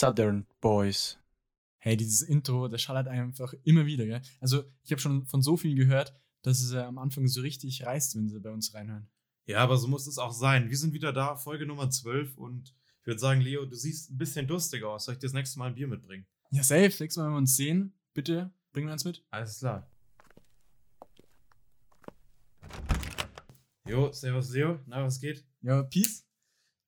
Southern 0.00 0.46
Boys. 0.62 1.18
Hey, 1.76 1.94
dieses 1.94 2.22
Intro, 2.22 2.68
das 2.68 2.80
schallert 2.80 3.06
einfach 3.06 3.52
immer 3.64 3.84
wieder, 3.84 4.06
gell? 4.06 4.22
Also, 4.40 4.64
ich 4.82 4.92
habe 4.92 5.00
schon 5.00 5.26
von 5.26 5.42
so 5.42 5.58
vielen 5.58 5.76
gehört, 5.76 6.14
dass 6.40 6.62
es 6.62 6.72
äh, 6.72 6.78
am 6.78 6.96
Anfang 6.96 7.28
so 7.28 7.42
richtig 7.42 7.84
reißt, 7.84 8.16
wenn 8.16 8.26
sie 8.26 8.40
bei 8.40 8.50
uns 8.50 8.72
reinhören. 8.72 9.10
Ja, 9.44 9.58
aber 9.58 9.76
so 9.76 9.88
muss 9.88 10.06
es 10.06 10.16
auch 10.16 10.32
sein. 10.32 10.70
Wir 10.70 10.78
sind 10.78 10.94
wieder 10.94 11.12
da, 11.12 11.36
Folge 11.36 11.66
Nummer 11.66 11.90
12 11.90 12.38
und 12.38 12.74
ich 13.00 13.06
würde 13.06 13.20
sagen, 13.20 13.42
Leo, 13.42 13.66
du 13.66 13.76
siehst 13.76 14.10
ein 14.10 14.16
bisschen 14.16 14.46
durstig 14.46 14.84
aus. 14.84 15.04
Soll 15.04 15.14
ich 15.14 15.18
dir 15.18 15.26
das 15.26 15.34
nächste 15.34 15.58
Mal 15.58 15.66
ein 15.66 15.74
Bier 15.74 15.86
mitbringen? 15.86 16.26
Ja, 16.50 16.62
safe. 16.62 16.82
Nächstes 16.82 17.16
Mal, 17.18 17.26
wenn 17.26 17.32
wir 17.32 17.38
uns 17.38 17.56
sehen, 17.56 17.92
bitte 18.14 18.50
bringen 18.72 18.88
wir 18.88 18.94
uns 18.94 19.04
mit. 19.04 19.22
Alles 19.30 19.58
klar. 19.58 19.90
Jo, 23.86 24.12
servus 24.12 24.50
Leo. 24.50 24.80
Na, 24.86 25.04
was 25.04 25.20
geht? 25.20 25.44
Ja, 25.60 25.82
Peace. 25.82 26.29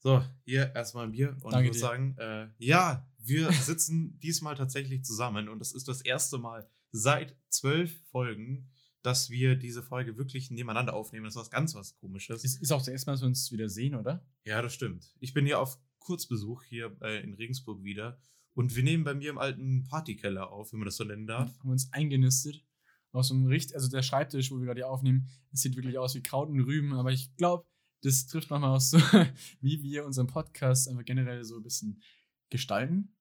So, 0.02 0.20
hier 0.44 0.74
erstmal 0.74 1.04
ein 1.04 1.12
Bier 1.12 1.36
und 1.42 1.52
Danke 1.52 1.70
ich 1.70 1.74
würde 1.74 1.74
dir. 1.74 1.78
sagen, 1.78 2.16
äh, 2.18 2.48
ja, 2.58 3.08
wir 3.18 3.52
sitzen 3.52 4.18
diesmal 4.18 4.56
tatsächlich 4.56 5.04
zusammen 5.04 5.48
und 5.48 5.60
das 5.60 5.72
ist 5.72 5.86
das 5.86 6.00
erste 6.00 6.38
Mal 6.38 6.68
seit 6.90 7.36
zwölf 7.48 8.02
Folgen, 8.10 8.68
dass 9.02 9.30
wir 9.30 9.54
diese 9.54 9.82
Folge 9.82 10.16
wirklich 10.16 10.50
nebeneinander 10.50 10.94
aufnehmen. 10.94 11.24
Das 11.24 11.34
ist 11.36 11.40
was 11.40 11.50
ganz 11.50 11.74
was 11.76 11.94
komisches. 11.94 12.42
Ist, 12.42 12.60
ist 12.60 12.72
auch 12.72 12.80
das 12.80 12.88
erste 12.88 13.10
Mal, 13.10 13.12
dass 13.12 13.22
wir 13.22 13.28
uns 13.28 13.52
wieder 13.52 13.68
sehen, 13.68 13.94
oder? 13.94 14.26
Ja, 14.44 14.60
das 14.60 14.74
stimmt. 14.74 15.14
Ich 15.20 15.34
bin 15.34 15.46
hier 15.46 15.60
auf 15.60 15.78
Kurzbesuch 16.00 16.64
hier 16.64 16.96
äh, 17.00 17.22
in 17.22 17.34
Regensburg 17.34 17.84
wieder 17.84 18.18
und 18.54 18.74
wir 18.74 18.82
nehmen 18.82 19.04
bei 19.04 19.14
mir 19.14 19.30
im 19.30 19.38
alten 19.38 19.84
Partykeller 19.84 20.50
auf, 20.50 20.72
wenn 20.72 20.80
man 20.80 20.86
das 20.86 20.96
so 20.96 21.04
nennen 21.04 21.28
darf. 21.28 21.56
Haben 21.60 21.68
wir 21.68 21.72
uns 21.72 21.92
eingenistet. 21.92 22.64
Aus 23.12 23.28
so 23.28 23.34
einem 23.34 23.46
Richt, 23.46 23.74
also 23.74 23.88
der 23.88 24.02
Schreibtisch, 24.02 24.50
wo 24.50 24.58
wir 24.58 24.64
gerade 24.66 24.86
aufnehmen, 24.88 25.28
sieht 25.52 25.76
wirklich 25.76 25.98
aus 25.98 26.14
wie 26.14 26.22
Kraut 26.22 26.48
und 26.48 26.60
Rüben, 26.60 26.94
aber 26.94 27.12
ich 27.12 27.36
glaube, 27.36 27.66
das 28.02 28.26
trifft 28.26 28.50
manchmal 28.50 28.76
auch 28.76 28.80
so, 28.80 28.98
wie 29.60 29.82
wir 29.82 30.04
unseren 30.04 30.26
Podcast 30.26 30.88
einfach 30.88 31.04
generell 31.04 31.44
so 31.44 31.56
ein 31.56 31.62
bisschen 31.62 32.02
gestalten. 32.50 33.16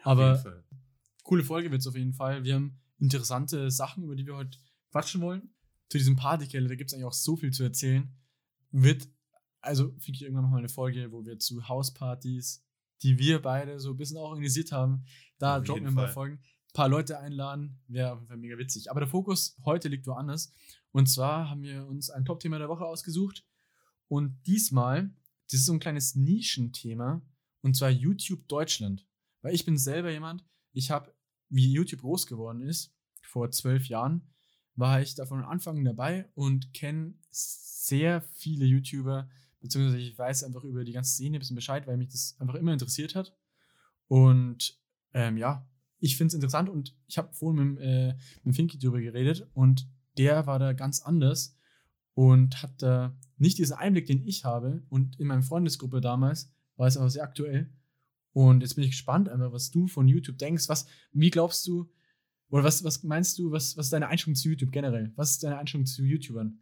Auf 0.00 0.06
Aber 0.06 0.64
coole 1.24 1.44
Folge 1.44 1.70
wird 1.70 1.80
es 1.80 1.86
auf 1.86 1.96
jeden 1.96 2.12
Fall. 2.12 2.44
Wir 2.44 2.54
haben 2.54 2.80
interessante 2.98 3.70
Sachen, 3.70 4.04
über 4.04 4.14
die 4.14 4.26
wir 4.26 4.36
heute 4.36 4.58
quatschen 4.90 5.20
wollen. 5.20 5.54
Zu 5.88 5.98
diesem 5.98 6.16
Partykeller, 6.16 6.68
da 6.68 6.74
gibt 6.74 6.90
es 6.90 6.94
eigentlich 6.94 7.06
auch 7.06 7.12
so 7.12 7.36
viel 7.36 7.52
zu 7.52 7.62
erzählen. 7.62 8.14
Wird, 8.70 9.08
also 9.60 9.94
vielleicht 9.98 10.22
irgendwann 10.22 10.50
mal 10.50 10.58
eine 10.58 10.68
Folge, 10.68 11.12
wo 11.12 11.24
wir 11.24 11.38
zu 11.38 11.68
Hauspartys, 11.68 12.64
die 13.02 13.18
wir 13.18 13.42
beide 13.42 13.80
so 13.80 13.90
ein 13.90 13.96
bisschen 13.96 14.16
auch 14.16 14.30
organisiert 14.30 14.72
haben, 14.72 15.04
da 15.38 15.60
droppen 15.60 15.84
wir 15.84 15.90
mal. 15.90 16.08
Folgen. 16.08 16.36
Ein 16.36 16.72
paar 16.74 16.88
Leute 16.88 17.18
einladen, 17.18 17.82
wäre 17.88 18.12
auf 18.12 18.20
jeden 18.20 18.28
Fall 18.28 18.38
mega 18.38 18.56
witzig. 18.56 18.90
Aber 18.90 19.00
der 19.00 19.08
Fokus 19.08 19.58
heute 19.64 19.88
liegt 19.88 20.06
woanders. 20.06 20.54
Und 20.90 21.06
zwar 21.06 21.50
haben 21.50 21.62
wir 21.62 21.86
uns 21.86 22.08
ein 22.08 22.24
Top-Thema 22.24 22.58
der 22.58 22.68
Woche 22.68 22.86
ausgesucht. 22.86 23.44
Und 24.12 24.46
diesmal, 24.46 25.10
das 25.50 25.60
ist 25.60 25.64
so 25.64 25.72
ein 25.72 25.80
kleines 25.80 26.14
Nischenthema, 26.16 27.22
und 27.62 27.74
zwar 27.74 27.88
YouTube 27.88 28.46
Deutschland. 28.46 29.06
Weil 29.40 29.54
ich 29.54 29.64
bin 29.64 29.78
selber 29.78 30.10
jemand, 30.10 30.44
ich 30.74 30.90
habe, 30.90 31.14
wie 31.48 31.72
YouTube 31.72 32.02
groß 32.02 32.26
geworden 32.26 32.60
ist, 32.60 32.94
vor 33.22 33.50
zwölf 33.52 33.88
Jahren, 33.88 34.20
war 34.74 35.00
ich 35.00 35.14
da 35.14 35.24
von 35.24 35.42
Anfang 35.42 35.78
an 35.78 35.86
dabei 35.86 36.28
und 36.34 36.74
kenne 36.74 37.14
sehr 37.30 38.20
viele 38.20 38.66
YouTuber, 38.66 39.30
beziehungsweise 39.60 39.96
ich 39.96 40.18
weiß 40.18 40.44
einfach 40.44 40.64
über 40.64 40.84
die 40.84 40.92
ganze 40.92 41.12
Szene 41.12 41.38
ein 41.38 41.40
bisschen 41.40 41.56
Bescheid, 41.56 41.86
weil 41.86 41.96
mich 41.96 42.10
das 42.10 42.36
einfach 42.38 42.56
immer 42.56 42.74
interessiert 42.74 43.14
hat. 43.14 43.34
Und 44.08 44.78
ähm, 45.14 45.38
ja, 45.38 45.66
ich 46.00 46.18
finde 46.18 46.28
es 46.28 46.34
interessant 46.34 46.68
und 46.68 46.94
ich 47.06 47.16
habe 47.16 47.32
vorhin 47.32 47.76
mit, 47.76 47.82
äh, 47.82 48.14
mit 48.42 48.56
Finky 48.56 48.78
drüber 48.78 49.00
geredet 49.00 49.48
und 49.54 49.88
der 50.18 50.46
war 50.46 50.58
da 50.58 50.74
ganz 50.74 51.00
anders 51.00 51.56
und 52.14 52.62
hat 52.62 52.82
da 52.82 53.16
nicht 53.38 53.58
diesen 53.58 53.76
Einblick, 53.76 54.06
den 54.06 54.26
ich 54.26 54.44
habe 54.44 54.82
und 54.88 55.18
in 55.18 55.26
meiner 55.26 55.42
Freundesgruppe 55.42 56.00
damals 56.00 56.50
war 56.76 56.86
es 56.86 56.96
aber 56.96 57.10
sehr 57.10 57.22
aktuell. 57.22 57.70
Und 58.32 58.62
jetzt 58.62 58.74
bin 58.74 58.84
ich 58.84 58.90
gespannt, 58.90 59.28
einfach, 59.28 59.52
was 59.52 59.70
du 59.70 59.86
von 59.86 60.08
YouTube 60.08 60.38
denkst. 60.38 60.68
Was, 60.68 60.86
wie 61.12 61.30
glaubst 61.30 61.66
du, 61.66 61.90
oder 62.48 62.64
was, 62.64 62.82
was 62.84 63.02
meinst 63.02 63.38
du, 63.38 63.50
was, 63.50 63.76
was 63.76 63.86
ist 63.86 63.92
deine 63.92 64.08
Einstellung 64.08 64.36
zu 64.36 64.48
YouTube 64.48 64.72
generell? 64.72 65.12
Was 65.16 65.32
ist 65.32 65.42
deine 65.42 65.58
Einstellung 65.58 65.86
zu 65.86 66.02
YouTubern? 66.02 66.58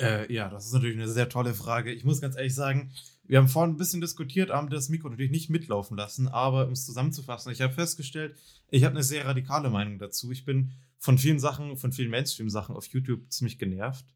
Äh, 0.00 0.32
ja, 0.32 0.48
das 0.48 0.66
ist 0.66 0.72
natürlich 0.72 0.96
eine 0.96 1.08
sehr 1.08 1.28
tolle 1.28 1.54
Frage. 1.54 1.92
Ich 1.92 2.04
muss 2.04 2.20
ganz 2.20 2.36
ehrlich 2.36 2.54
sagen, 2.54 2.92
wir 3.24 3.38
haben 3.38 3.48
vorhin 3.48 3.74
ein 3.74 3.78
bisschen 3.78 4.00
diskutiert, 4.00 4.50
haben 4.50 4.68
das 4.68 4.88
Mikro 4.88 5.08
natürlich 5.08 5.30
nicht 5.30 5.48
mitlaufen 5.48 5.96
lassen, 5.96 6.26
aber 6.26 6.66
um 6.66 6.72
es 6.72 6.84
zusammenzufassen, 6.84 7.52
ich 7.52 7.60
habe 7.60 7.72
festgestellt, 7.72 8.36
ich 8.68 8.84
habe 8.84 8.94
eine 8.94 9.04
sehr 9.04 9.24
radikale 9.24 9.70
Meinung 9.70 9.98
dazu. 9.98 10.30
Ich 10.32 10.44
bin 10.44 10.72
von 10.98 11.18
vielen 11.18 11.38
Sachen, 11.38 11.76
von 11.76 11.92
vielen 11.92 12.10
Mainstream-Sachen 12.10 12.74
auf 12.74 12.86
YouTube 12.86 13.30
ziemlich 13.30 13.58
genervt 13.58 14.06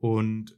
und 0.00 0.56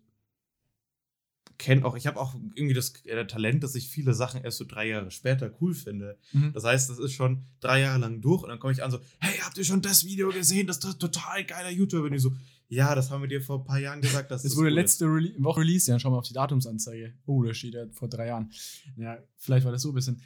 kenne 1.61 1.84
auch, 1.84 1.95
ich 1.95 2.06
habe 2.06 2.19
auch 2.19 2.34
irgendwie 2.55 2.75
das 2.75 2.95
äh, 3.05 3.27
Talent, 3.27 3.62
dass 3.62 3.75
ich 3.75 3.89
viele 3.89 4.15
Sachen 4.15 4.43
erst 4.43 4.59
so 4.59 4.65
drei 4.65 4.89
Jahre 4.89 5.11
später 5.11 5.53
cool 5.61 5.75
finde. 5.75 6.19
Mhm. 6.33 6.53
Das 6.55 6.65
heißt, 6.65 6.89
das 6.89 6.99
ist 6.99 7.12
schon 7.12 7.45
drei 7.61 7.83
Jahre 7.83 7.99
lang 7.99 8.23
durch 8.23 8.43
und 8.43 8.49
dann 8.49 8.59
komme 8.59 8.73
ich 8.73 8.83
an 8.83 8.91
so, 8.91 8.99
hey, 9.21 9.39
habt 9.41 9.59
ihr 9.59 9.65
schon 9.65 9.83
das 9.83 10.05
Video 10.05 10.31
gesehen? 10.31 10.67
Das 10.67 10.78
ist 10.78 10.99
total 10.99 11.45
geiler 11.45 11.71
YouTuber. 11.71 12.06
Und 12.06 12.15
ich 12.15 12.23
so, 12.23 12.34
ja, 12.69 12.95
das 12.95 13.11
haben 13.11 13.21
wir 13.21 13.28
dir 13.28 13.43
vor 13.43 13.59
ein 13.59 13.65
paar 13.65 13.78
Jahren 13.78 14.01
gesagt, 14.01 14.31
dass 14.31 14.43
Das 14.43 14.53
das 14.53 14.56
wurde 14.56 14.71
cool 14.71 14.75
letzte 14.75 15.05
Rele 15.05 15.34
Woche 15.39 15.61
Release, 15.61 15.91
ja, 15.91 15.99
schau 15.99 16.11
mal 16.11 16.19
auf 16.19 16.27
die 16.27 16.33
Datumsanzeige. 16.33 17.12
Oh, 17.27 17.43
da 17.43 17.53
steht 17.53 17.75
ja 17.75 17.87
vor 17.93 18.09
drei 18.09 18.28
Jahren. 18.28 18.51
Ja, 18.97 19.19
vielleicht 19.37 19.67
war 19.67 19.72
das 19.72 19.83
so 19.83 19.91
ein 19.91 19.95
bisschen. 19.95 20.22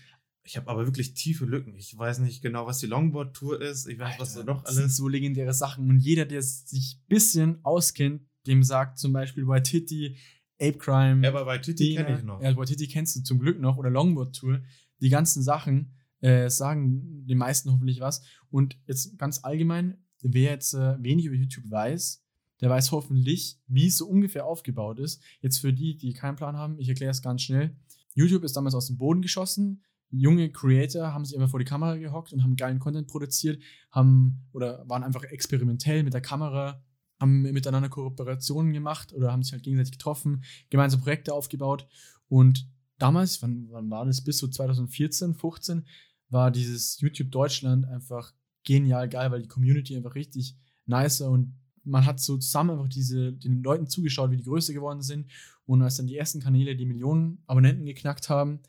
Ich 0.47 0.57
habe 0.57 0.69
aber 0.69 0.85
wirklich 0.87 1.15
tiefe 1.15 1.47
Lücken. 1.47 1.75
Ich 1.75 1.97
weiß 1.99 2.19
nicht 2.21 2.43
genau, 2.43 2.67
was 2.67 2.79
die 2.79 2.87
Longboard-Tour 2.87 3.61
ist. 3.63 3.89
Ich 3.89 3.99
weiß, 3.99 4.17
was 4.19 4.35
da 4.35 4.45
noch 4.45 4.63
das 4.63 4.75
sind 4.75 4.85
alles. 4.85 4.97
so 4.97 5.09
legendäre 5.09 5.55
Sachen. 5.55 5.89
Und 5.89 6.01
jeder, 6.01 6.27
der 6.27 6.43
sich 6.43 6.99
ein 6.99 7.09
bisschen 7.09 7.65
auskennt, 7.65 8.21
dem 8.47 8.63
sagt 8.63 8.99
zum 8.99 9.13
Beispiel 9.13 9.47
Waititi, 9.47 10.17
Ape 10.61 10.79
Crime. 10.79 11.23
Ja, 11.23 11.31
aber 11.31 11.45
bei 11.45 11.59
Titi 11.59 11.91
Dina- 11.91 12.03
kenne 12.05 12.19
ich 12.19 12.25
noch. 12.25 12.41
Ja, 12.43 12.57
Waititi 12.57 12.87
kennst 12.87 13.17
du 13.17 13.23
zum 13.23 13.39
Glück 13.39 13.61
noch. 13.61 13.77
Oder 13.77 13.91
Longboard 13.91 14.37
Tour. 14.37 14.61
Die 15.01 15.09
ganzen 15.09 15.43
Sachen 15.43 15.95
äh, 16.21 16.49
sagen 16.49 17.27
den 17.27 17.39
meisten 17.39 17.73
hoffentlich 17.73 18.01
was. 18.01 18.23
Und 18.51 18.79
jetzt 18.87 19.19
ganz 19.19 19.43
allgemein, 19.43 19.99
wer 20.23 20.53
jetzt 20.53 20.75
äh, 20.75 21.03
wenig 21.03 21.27
über 21.27 21.35
YouTube 21.35 21.71
weiß, 21.71 22.23
der 22.61 22.71
weiß 22.71 22.93
hoffentlich, 22.93 23.59
wie 23.67 23.89
es 23.89 23.99
so 23.99 24.07
ungefähr 24.07 24.47
aufgebaut 24.47 24.99
ist. 25.01 25.23
Jetzt 25.41 25.59
für 25.59 25.73
die, 25.73 25.97
die 25.99 26.13
keinen 26.13 26.37
Plan 26.37 26.57
haben, 26.57 26.79
ich 26.79 26.89
erkläre 26.89 27.11
es 27.11 27.21
ganz 27.21 27.43
schnell. 27.43 27.77
YouTube 28.15 28.45
ist 28.45 28.57
damals 28.57 28.75
aus 28.75 28.87
dem 28.87 28.97
Boden 28.97 29.23
geschossen. 29.23 29.83
Junge 30.11 30.51
Creator 30.51 31.13
haben 31.13 31.25
sich 31.25 31.37
einfach 31.37 31.51
vor 31.51 31.59
die 31.59 31.65
Kamera 31.67 31.97
gehockt 31.97 32.33
und 32.33 32.45
haben 32.45 32.55
geilen 32.55 32.79
Content 32.79 33.09
produziert, 33.09 33.61
haben 33.91 34.47
oder 34.53 34.89
waren 34.89 35.03
einfach 35.03 35.25
experimentell 35.25 36.05
mit 36.05 36.15
der 36.15 36.21
Kamera, 36.21 36.81
haben 37.21 37.43
miteinander 37.43 37.89
Kooperationen 37.89 38.73
gemacht 38.73 39.13
oder 39.13 39.33
haben 39.33 39.43
sich 39.43 39.53
halt 39.53 39.63
gegenseitig 39.63 39.93
getroffen, 39.93 40.45
gemeinsam 40.71 41.01
Projekte 41.01 41.33
aufgebaut. 41.33 41.87
Und 42.29 42.69
damals, 42.99 43.41
wann, 43.43 43.69
wann 43.71 43.91
war 43.91 44.05
das? 44.05 44.23
Bis 44.23 44.39
so 44.39 44.49
2014, 44.49 45.35
15, 45.35 45.87
war 46.29 46.51
dieses 46.51 47.01
YouTube 47.01 47.31
Deutschland 47.31 47.87
einfach 47.87 48.33
genial 48.65 49.09
geil, 49.09 49.31
weil 49.31 49.43
die 49.43 49.49
Community 49.49 49.97
einfach 49.97 50.15
richtig 50.15 50.57
nicer 50.87 51.31
und 51.31 51.55
man 51.85 52.07
hat 52.07 52.19
so 52.19 52.39
zusammen 52.39 52.71
einfach 52.71 52.89
diese, 52.89 53.33
den 53.33 53.63
Leuten 53.63 53.87
zugeschaut, 53.87 54.31
wie 54.31 54.39
die 54.39 54.45
größer 54.45 54.73
geworden 54.73 55.03
sind. 55.03 55.31
Und 55.67 55.83
als 55.83 55.97
dann 55.97 56.07
die 56.07 56.17
ersten 56.17 56.41
Kanäle 56.41 56.77
die 56.77 56.87
Millionen 56.87 57.43
Abonnenten 57.47 57.85
geknackt 57.85 58.29
haben, 58.29 58.61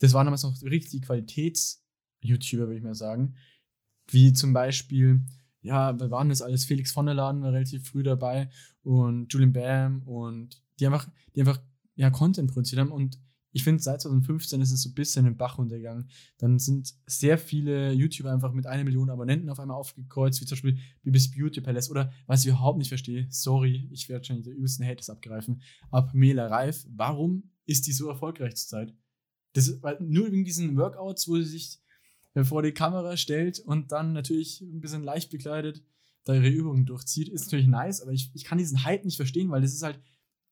das 0.00 0.12
waren 0.12 0.26
damals 0.26 0.42
noch 0.42 0.60
richtig 0.62 1.02
Qualitäts-YouTuber, 1.02 2.66
würde 2.66 2.78
ich 2.78 2.82
mal 2.82 2.94
sagen. 2.94 3.36
Wie 4.08 4.32
zum 4.32 4.52
Beispiel, 4.52 5.24
ja, 5.66 5.98
wer 5.98 6.10
waren 6.10 6.28
das 6.28 6.42
alles? 6.42 6.64
Felix 6.64 6.92
von 6.92 7.06
der 7.06 7.14
Laden 7.14 7.42
war 7.42 7.52
relativ 7.52 7.88
früh 7.88 8.02
dabei 8.02 8.48
und 8.82 9.32
Julian 9.32 9.52
Bam 9.52 10.02
und 10.02 10.62
die 10.78 10.86
einfach, 10.86 11.08
die 11.34 11.40
einfach, 11.40 11.60
ja, 11.96 12.10
Content 12.10 12.52
produziert 12.52 12.80
haben. 12.80 12.92
Und 12.92 13.18
ich 13.52 13.64
finde, 13.64 13.82
seit 13.82 14.02
2015 14.02 14.60
ist 14.60 14.70
es 14.70 14.82
so 14.82 14.90
ein 14.90 14.94
bisschen 14.94 15.26
im 15.26 15.36
Bach 15.36 15.56
runtergegangen. 15.56 16.10
Dann 16.36 16.58
sind 16.58 16.94
sehr 17.06 17.38
viele 17.38 17.92
YouTuber 17.92 18.30
einfach 18.30 18.52
mit 18.52 18.66
einer 18.66 18.84
Million 18.84 19.08
Abonnenten 19.08 19.48
auf 19.48 19.58
einmal 19.58 19.78
aufgekreuzt, 19.78 20.40
wie 20.40 20.44
zum 20.44 20.56
Beispiel 20.56 20.78
Bibis 21.02 21.30
Beauty 21.30 21.62
Palace 21.62 21.90
oder 21.90 22.12
was 22.26 22.42
ich 22.42 22.48
überhaupt 22.48 22.78
nicht 22.78 22.88
verstehe, 22.88 23.26
sorry, 23.30 23.88
ich 23.90 24.08
werde 24.10 24.20
wahrscheinlich 24.20 24.44
der 24.44 24.54
übelsten 24.54 24.86
Haters 24.86 25.08
abgreifen, 25.08 25.62
ab 25.90 26.12
Mela 26.12 26.48
Reif, 26.48 26.86
warum 26.90 27.50
ist 27.64 27.86
die 27.86 27.92
so 27.92 28.08
erfolgreich 28.10 28.56
zurzeit? 28.56 28.94
Das 29.54 29.82
weil 29.82 29.96
nur 30.00 30.30
wegen 30.30 30.44
diesen 30.44 30.76
Workouts, 30.76 31.26
wo 31.26 31.36
sie 31.36 31.44
sich 31.44 31.80
vor 32.44 32.62
die 32.62 32.72
Kamera 32.72 33.16
stellt 33.16 33.58
und 33.60 33.92
dann 33.92 34.12
natürlich 34.12 34.60
ein 34.60 34.80
bisschen 34.80 35.02
leicht 35.02 35.30
bekleidet 35.30 35.82
da 36.26 36.34
ihre 36.34 36.48
Übungen 36.48 36.84
durchzieht, 36.84 37.28
ist 37.28 37.44
natürlich 37.46 37.68
nice, 37.68 38.02
aber 38.02 38.12
ich, 38.12 38.32
ich 38.34 38.44
kann 38.44 38.58
diesen 38.58 38.82
Hype 38.84 39.04
nicht 39.04 39.16
verstehen, 39.16 39.48
weil 39.50 39.62
das 39.62 39.72
ist 39.72 39.82
halt 39.82 40.00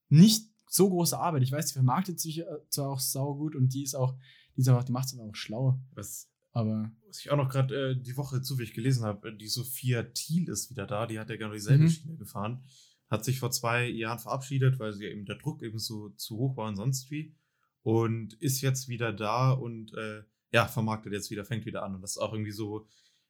nicht 0.08 0.48
so 0.68 0.88
große 0.88 1.18
Arbeit. 1.18 1.42
Ich 1.42 1.50
weiß, 1.52 1.66
die 1.66 1.72
vermarktet 1.72 2.20
sich 2.20 2.40
äh, 2.40 2.44
zwar 2.68 2.90
auch 2.90 3.00
saugut 3.00 3.56
und 3.56 3.74
die 3.74 3.82
ist 3.82 3.96
auch, 3.96 4.16
die 4.56 4.60
ist 4.60 4.68
auch, 4.68 4.84
die 4.84 4.92
macht 4.92 5.06
es 5.06 5.14
aber 5.18 5.28
auch 5.28 5.34
schlau. 5.34 5.80
Was, 5.92 6.30
Aber 6.52 6.92
was 7.08 7.18
ich 7.18 7.30
auch 7.32 7.36
noch 7.36 7.48
gerade 7.48 7.90
äh, 7.90 8.00
die 8.00 8.16
Woche 8.16 8.40
zufällig 8.40 8.72
gelesen 8.72 9.04
habe, 9.04 9.30
äh, 9.30 9.36
die 9.36 9.48
Sophia 9.48 10.04
Thiel 10.04 10.48
ist 10.48 10.70
wieder 10.70 10.86
da. 10.86 11.06
Die 11.06 11.18
hat 11.18 11.28
ja 11.28 11.36
genau 11.36 11.52
dieselbe 11.52 11.84
Mhm. 11.84 11.90
Schiene 11.90 12.16
gefahren. 12.16 12.62
Hat 13.10 13.24
sich 13.24 13.40
vor 13.40 13.50
zwei 13.50 13.88
Jahren 13.88 14.20
verabschiedet, 14.20 14.78
weil 14.78 14.92
sie 14.92 15.06
eben 15.06 15.26
der 15.26 15.36
Druck 15.38 15.60
eben 15.62 15.80
so 15.80 16.10
zu 16.10 16.36
hoch 16.38 16.56
war 16.56 16.68
und 16.68 16.76
sonst 16.76 17.10
wie. 17.10 17.34
Und 17.82 18.34
ist 18.34 18.60
jetzt 18.60 18.88
wieder 18.88 19.12
da 19.12 19.50
und 19.50 19.92
äh, 19.94 20.22
ja, 20.54 20.66
vermarktet 20.68 21.12
jetzt 21.12 21.30
wieder, 21.30 21.44
fängt 21.44 21.66
wieder 21.66 21.82
an. 21.82 21.94
Und 21.96 22.00
das 22.02 22.12
ist 22.12 22.18
auch 22.18 22.32
irgendwie 22.32 22.52
so 22.52 22.86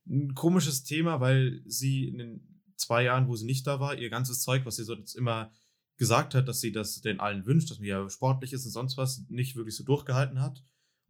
ein 0.07 0.35
komisches 0.35 0.85
Thema, 0.85 1.21
weil 1.21 1.63
sie 1.67 2.07
in 2.09 2.19
den 2.19 2.63
zwei 2.77 3.03
Jahren, 3.05 3.29
wo 3.29 3.35
sie 3.37 3.47
nicht 3.47 3.67
da 3.67 3.81
war, 3.81 3.97
ihr 3.97 4.11
ganzes 4.11 4.43
Zeug, 4.43 4.67
was 4.67 4.77
sie 4.77 4.85
sonst 4.85 5.15
immer 5.15 5.51
gesagt 5.97 6.35
hat, 6.35 6.47
dass 6.49 6.61
sie 6.61 6.71
das 6.73 7.01
den 7.01 7.21
allen 7.21 7.47
wünscht, 7.47 7.71
dass 7.71 7.79
man 7.79 7.89
ja 7.89 8.11
sportlich 8.11 8.53
ist 8.53 8.67
und 8.67 8.73
sonst 8.73 8.97
was, 8.99 9.25
nicht 9.29 9.57
wirklich 9.57 9.77
so 9.77 9.85
durchgehalten 9.85 10.41
hat. 10.41 10.63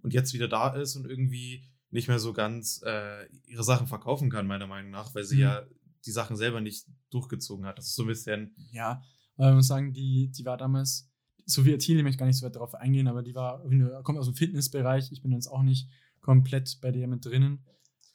und 0.02 0.12
jetzt 0.12 0.34
wieder 0.34 0.48
da 0.48 0.68
ist 0.74 0.96
und 0.96 1.06
irgendwie 1.06 1.64
nicht 1.90 2.08
mehr 2.08 2.18
so 2.18 2.32
ganz 2.34 2.82
äh, 2.84 3.26
ihre 3.46 3.64
Sachen 3.64 3.86
verkaufen 3.86 4.28
kann, 4.30 4.46
meiner 4.46 4.66
Meinung 4.66 4.90
nach, 4.90 5.14
weil 5.14 5.24
sie 5.24 5.36
Mhm. 5.36 5.40
ja 5.40 5.62
die 6.04 6.10
Sachen 6.10 6.36
selber 6.36 6.60
nicht 6.60 6.86
durchgezogen 7.10 7.64
hat. 7.64 7.78
Das 7.78 7.86
ist 7.86 7.94
so 7.94 8.02
ein 8.02 8.08
bisschen, 8.08 8.54
Ja, 8.70 9.02
aber 9.36 9.46
man 9.48 9.56
muss 9.56 9.66
sagen, 9.68 9.92
die, 9.94 10.30
die 10.30 10.44
war 10.44 10.58
damals, 10.58 11.08
Sophia 11.46 11.78
Thiel, 11.78 11.96
ich 11.96 12.02
möchte 12.02 12.18
gar 12.18 12.26
nicht 12.26 12.36
so 12.38 12.44
weit 12.46 12.54
darauf 12.56 12.74
eingehen, 12.74 13.08
aber 13.08 13.22
die 13.22 13.34
war, 13.34 13.62
kommt 14.02 14.18
aus 14.18 14.26
dem 14.26 14.34
Fitnessbereich. 14.34 15.10
Ich 15.10 15.22
bin 15.22 15.32
jetzt 15.32 15.46
auch 15.46 15.62
nicht 15.62 15.88
komplett 16.24 16.78
bei 16.80 16.90
der 16.90 17.06
mit 17.06 17.24
drinnen. 17.24 17.64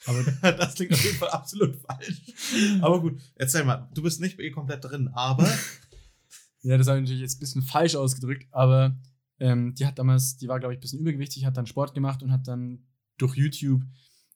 Aber 0.05 0.23
das 0.41 0.75
klingt 0.75 0.93
auf 0.93 1.03
jeden 1.03 1.17
Fall 1.17 1.29
absolut 1.29 1.75
falsch. 1.75 2.21
Aber 2.81 3.01
gut, 3.01 3.21
erzähl 3.35 3.63
mal, 3.63 3.89
du 3.93 4.01
bist 4.01 4.19
nicht 4.19 4.37
bei 4.37 4.43
ihr 4.43 4.51
komplett 4.51 4.83
drin, 4.83 5.09
aber 5.09 5.49
Ja, 6.61 6.77
das 6.77 6.87
habe 6.87 6.97
ich 6.97 7.03
natürlich 7.03 7.21
jetzt 7.21 7.37
ein 7.37 7.39
bisschen 7.39 7.61
falsch 7.61 7.95
ausgedrückt, 7.95 8.47
aber 8.51 8.97
ähm, 9.39 9.73
die 9.75 9.85
hat 9.85 9.97
damals, 9.97 10.37
die 10.37 10.47
war, 10.47 10.59
glaube 10.59 10.73
ich, 10.73 10.79
ein 10.79 10.81
bisschen 10.81 10.99
übergewichtig, 10.99 11.45
hat 11.45 11.55
dann 11.55 11.65
Sport 11.65 11.93
gemacht 11.93 12.21
und 12.21 12.31
hat 12.31 12.47
dann 12.47 12.85
durch 13.17 13.35
YouTube, 13.35 13.83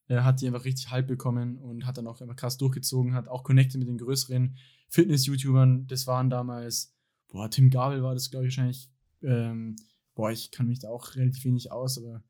äh, 0.07 0.21
hat 0.21 0.39
die 0.39 0.47
einfach 0.47 0.63
richtig 0.63 0.89
Hype 0.89 1.07
bekommen 1.07 1.57
und 1.57 1.85
hat 1.85 1.97
dann 1.97 2.07
auch 2.07 2.21
immer 2.21 2.35
krass 2.35 2.57
durchgezogen, 2.57 3.13
hat 3.13 3.27
auch 3.27 3.43
connected 3.43 3.77
mit 3.79 3.89
den 3.89 3.97
größeren 3.97 4.57
Fitness-YouTubern. 4.87 5.87
Das 5.87 6.07
waren 6.07 6.29
damals, 6.29 6.95
boah, 7.27 7.49
Tim 7.49 7.69
Gabel 7.69 8.03
war 8.03 8.13
das, 8.13 8.31
glaube 8.31 8.47
ich, 8.47 8.51
wahrscheinlich, 8.51 8.89
ähm, 9.21 9.75
boah, 10.15 10.31
ich 10.31 10.51
kann 10.51 10.67
mich 10.67 10.79
da 10.79 10.89
auch 10.89 11.15
relativ 11.15 11.43
wenig 11.43 11.73
aus, 11.73 11.97
aber 11.97 12.23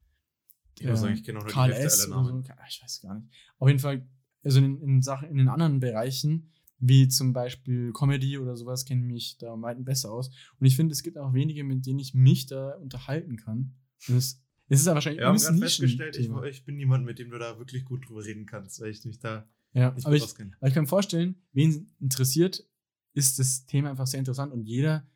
ich 0.79 0.87
muss 0.87 1.01
sagen, 1.01 1.13
ich 1.13 1.23
kenne 1.23 1.39
auch 1.39 1.43
nur 1.43 1.49
die 1.49 1.53
Karl 1.53 1.73
Hälfte 1.73 2.03
aller 2.03 2.15
Namen. 2.23 2.43
so, 2.43 2.51
ah, 2.53 2.65
ich 2.69 2.81
weiß 2.83 3.01
gar 3.01 3.15
nicht. 3.15 3.27
Auf 3.59 3.67
jeden 3.67 3.79
Fall, 3.79 4.07
also 4.43 4.59
in, 4.59 4.81
in 4.81 5.01
Sachen, 5.01 5.29
in 5.29 5.37
den 5.37 5.47
anderen 5.49 5.79
Bereichen, 5.79 6.49
wie 6.79 7.07
zum 7.07 7.31
Beispiel 7.33 7.91
Comedy 7.93 8.37
oder 8.37 8.57
sowas, 8.57 8.83
kenne 8.85 9.01
ich 9.05 9.07
mich 9.11 9.37
da 9.37 9.53
am 9.53 9.61
weiten 9.61 9.85
besser 9.85 10.11
aus. 10.11 10.29
Und 10.59 10.65
ich 10.65 10.75
finde, 10.75 10.91
es 10.91 11.03
gibt 11.03 11.17
auch 11.17 11.33
wenige, 11.33 11.63
mit 11.63 11.85
denen 11.85 11.99
ich 11.99 12.13
mich 12.13 12.45
da 12.47 12.71
unterhalten 12.75 13.37
kann. 13.37 13.75
Und 14.07 14.15
es, 14.17 14.41
es 14.67 14.81
ist 14.81 14.87
ja 14.87 14.93
wahrscheinlich 14.93 15.21
Wir 15.21 15.27
haben 15.27 15.37
gerade 15.37 15.57
festgestellt, 15.59 16.17
ich, 16.17 16.29
ich 16.29 16.65
bin 16.65 16.75
niemand, 16.75 17.05
mit 17.05 17.19
dem 17.19 17.29
du 17.29 17.37
da 17.39 17.57
wirklich 17.57 17.85
gut 17.85 18.07
drüber 18.07 18.25
reden 18.25 18.45
kannst, 18.45 18.81
weil 18.81 18.89
ich 18.89 19.05
mich 19.05 19.19
da 19.19 19.47
Ja, 19.73 19.91
nicht 19.91 20.05
aber 20.05 20.15
ich, 20.15 20.23
auskenne. 20.23 20.51
aber 20.59 20.67
ich 20.67 20.73
kann 20.73 20.83
mir 20.83 20.89
vorstellen, 20.89 21.35
wen 21.53 21.93
interessiert, 21.99 22.65
ist 23.13 23.39
das 23.39 23.65
Thema 23.65 23.91
einfach 23.91 24.07
sehr 24.07 24.19
interessant 24.19 24.51
und 24.51 24.65
jeder, 24.65 25.07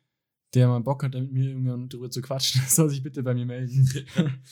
der 0.54 0.68
mal 0.68 0.80
Bock 0.80 1.02
hat, 1.02 1.12
mit 1.14 1.32
mir 1.32 1.50
irgendwann 1.50 1.88
drüber 1.90 2.10
zu 2.10 2.22
quatschen, 2.22 2.62
soll 2.68 2.88
sich 2.88 3.02
bitte 3.02 3.22
bei 3.22 3.34
mir 3.34 3.44
melden. 3.44 3.90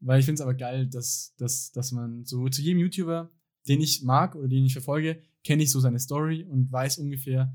Weil 0.00 0.20
ich 0.20 0.26
finde 0.26 0.40
es 0.40 0.40
aber 0.42 0.54
geil, 0.54 0.86
dass, 0.86 1.34
dass, 1.36 1.72
dass 1.72 1.92
man 1.92 2.24
so 2.24 2.48
zu 2.48 2.62
jedem 2.62 2.80
YouTuber, 2.80 3.30
den 3.68 3.80
ich 3.80 4.02
mag 4.02 4.34
oder 4.34 4.48
den 4.48 4.64
ich 4.64 4.72
verfolge, 4.72 5.22
kenne 5.42 5.62
ich 5.62 5.70
so 5.70 5.80
seine 5.80 5.98
Story 5.98 6.44
und 6.44 6.70
weiß 6.70 6.98
ungefähr, 6.98 7.54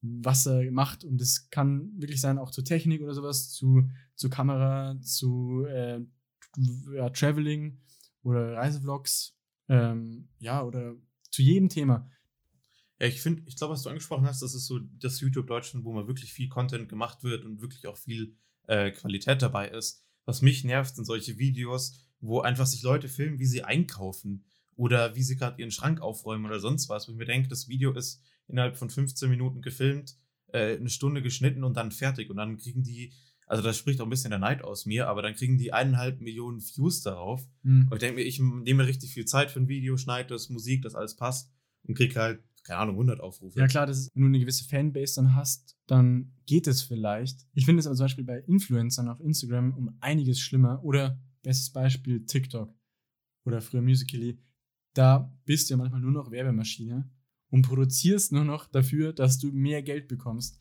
was 0.00 0.46
er 0.46 0.70
macht. 0.70 1.04
Und 1.04 1.20
das 1.20 1.50
kann 1.50 1.90
wirklich 1.96 2.20
sein, 2.20 2.38
auch 2.38 2.50
zur 2.50 2.64
Technik 2.64 3.02
oder 3.02 3.14
sowas, 3.14 3.50
zu, 3.50 3.88
zu 4.14 4.30
Kamera, 4.30 4.98
zu 5.00 5.64
äh, 5.66 6.00
ja, 6.94 7.10
Traveling 7.10 7.78
oder 8.22 8.54
Reisevlogs, 8.54 9.36
ähm, 9.68 10.28
ja, 10.38 10.62
oder 10.62 10.94
zu 11.30 11.42
jedem 11.42 11.68
Thema. 11.68 12.10
Ja, 13.00 13.06
ich 13.06 13.20
finde, 13.20 13.42
ich 13.46 13.56
glaube, 13.56 13.74
was 13.74 13.82
du 13.82 13.90
angesprochen 13.90 14.26
hast, 14.26 14.42
das 14.42 14.54
ist 14.54 14.66
so 14.66 14.78
das 14.78 15.20
YouTube 15.20 15.46
Deutschland, 15.46 15.84
wo 15.84 15.92
mal 15.92 16.08
wirklich 16.08 16.32
viel 16.32 16.48
Content 16.48 16.88
gemacht 16.88 17.22
wird 17.22 17.44
und 17.44 17.60
wirklich 17.60 17.86
auch 17.86 17.96
viel 17.96 18.36
äh, 18.66 18.90
Qualität 18.90 19.42
dabei 19.42 19.68
ist. 19.68 20.04
Was 20.28 20.42
mich 20.42 20.62
nervt, 20.62 20.94
sind 20.94 21.06
solche 21.06 21.38
Videos, 21.38 21.94
wo 22.20 22.40
einfach 22.40 22.66
sich 22.66 22.82
Leute 22.82 23.08
filmen, 23.08 23.38
wie 23.38 23.46
sie 23.46 23.64
einkaufen 23.64 24.44
oder 24.76 25.16
wie 25.16 25.22
sie 25.22 25.36
gerade 25.36 25.58
ihren 25.58 25.70
Schrank 25.70 26.02
aufräumen 26.02 26.44
oder 26.44 26.60
sonst 26.60 26.90
was. 26.90 27.08
Wo 27.08 27.12
ich 27.12 27.16
mir 27.16 27.24
denke, 27.24 27.48
das 27.48 27.66
Video 27.66 27.94
ist 27.94 28.20
innerhalb 28.46 28.76
von 28.76 28.90
15 28.90 29.30
Minuten 29.30 29.62
gefilmt, 29.62 30.18
äh, 30.52 30.76
eine 30.76 30.90
Stunde 30.90 31.22
geschnitten 31.22 31.64
und 31.64 31.78
dann 31.78 31.92
fertig. 31.92 32.28
Und 32.28 32.36
dann 32.36 32.58
kriegen 32.58 32.82
die, 32.82 33.14
also 33.46 33.62
das 33.62 33.78
spricht 33.78 34.02
auch 34.02 34.04
ein 34.04 34.10
bisschen 34.10 34.28
der 34.28 34.38
Neid 34.38 34.62
aus 34.62 34.84
mir, 34.84 35.08
aber 35.08 35.22
dann 35.22 35.32
kriegen 35.32 35.56
die 35.56 35.72
eineinhalb 35.72 36.20
Millionen 36.20 36.60
Views 36.60 37.00
darauf. 37.00 37.48
Hm. 37.62 37.88
Und 37.88 37.94
ich 37.94 38.00
denke 38.00 38.16
mir, 38.16 38.26
ich 38.26 38.38
nehme 38.38 38.86
richtig 38.86 39.14
viel 39.14 39.24
Zeit 39.24 39.50
für 39.50 39.60
ein 39.60 39.68
Video, 39.68 39.96
schneide 39.96 40.28
das, 40.28 40.50
Musik, 40.50 40.82
das 40.82 40.94
alles 40.94 41.16
passt 41.16 41.50
und 41.84 41.96
krieg 41.96 42.14
halt, 42.16 42.42
keine 42.68 42.80
Ahnung, 42.80 42.96
100 42.96 43.20
Aufrufe. 43.20 43.58
Ja, 43.58 43.66
klar, 43.66 43.86
das 43.86 43.98
ist, 43.98 44.10
wenn 44.14 44.22
du 44.22 44.28
eine 44.28 44.40
gewisse 44.40 44.64
Fanbase 44.64 45.14
dann 45.16 45.34
hast, 45.34 45.74
dann 45.86 46.32
geht 46.44 46.66
es 46.66 46.82
vielleicht. 46.82 47.46
Ich 47.54 47.64
finde 47.64 47.80
es 47.80 47.86
aber 47.86 47.96
zum 47.96 48.04
Beispiel 48.04 48.24
bei 48.24 48.40
Influencern 48.40 49.08
auf 49.08 49.20
Instagram 49.20 49.72
um 49.72 49.96
einiges 50.00 50.38
schlimmer. 50.38 50.84
Oder 50.84 51.18
bestes 51.42 51.70
Beispiel 51.70 52.26
TikTok 52.26 52.74
oder 53.46 53.62
früher 53.62 53.80
Musical.ly. 53.80 54.38
Da 54.92 55.34
bist 55.46 55.70
du 55.70 55.74
ja 55.74 55.78
manchmal 55.78 56.02
nur 56.02 56.12
noch 56.12 56.30
Werbemaschine 56.30 57.10
und 57.48 57.62
produzierst 57.62 58.32
nur 58.32 58.44
noch 58.44 58.66
dafür, 58.66 59.14
dass 59.14 59.38
du 59.38 59.50
mehr 59.50 59.82
Geld 59.82 60.06
bekommst. 60.06 60.60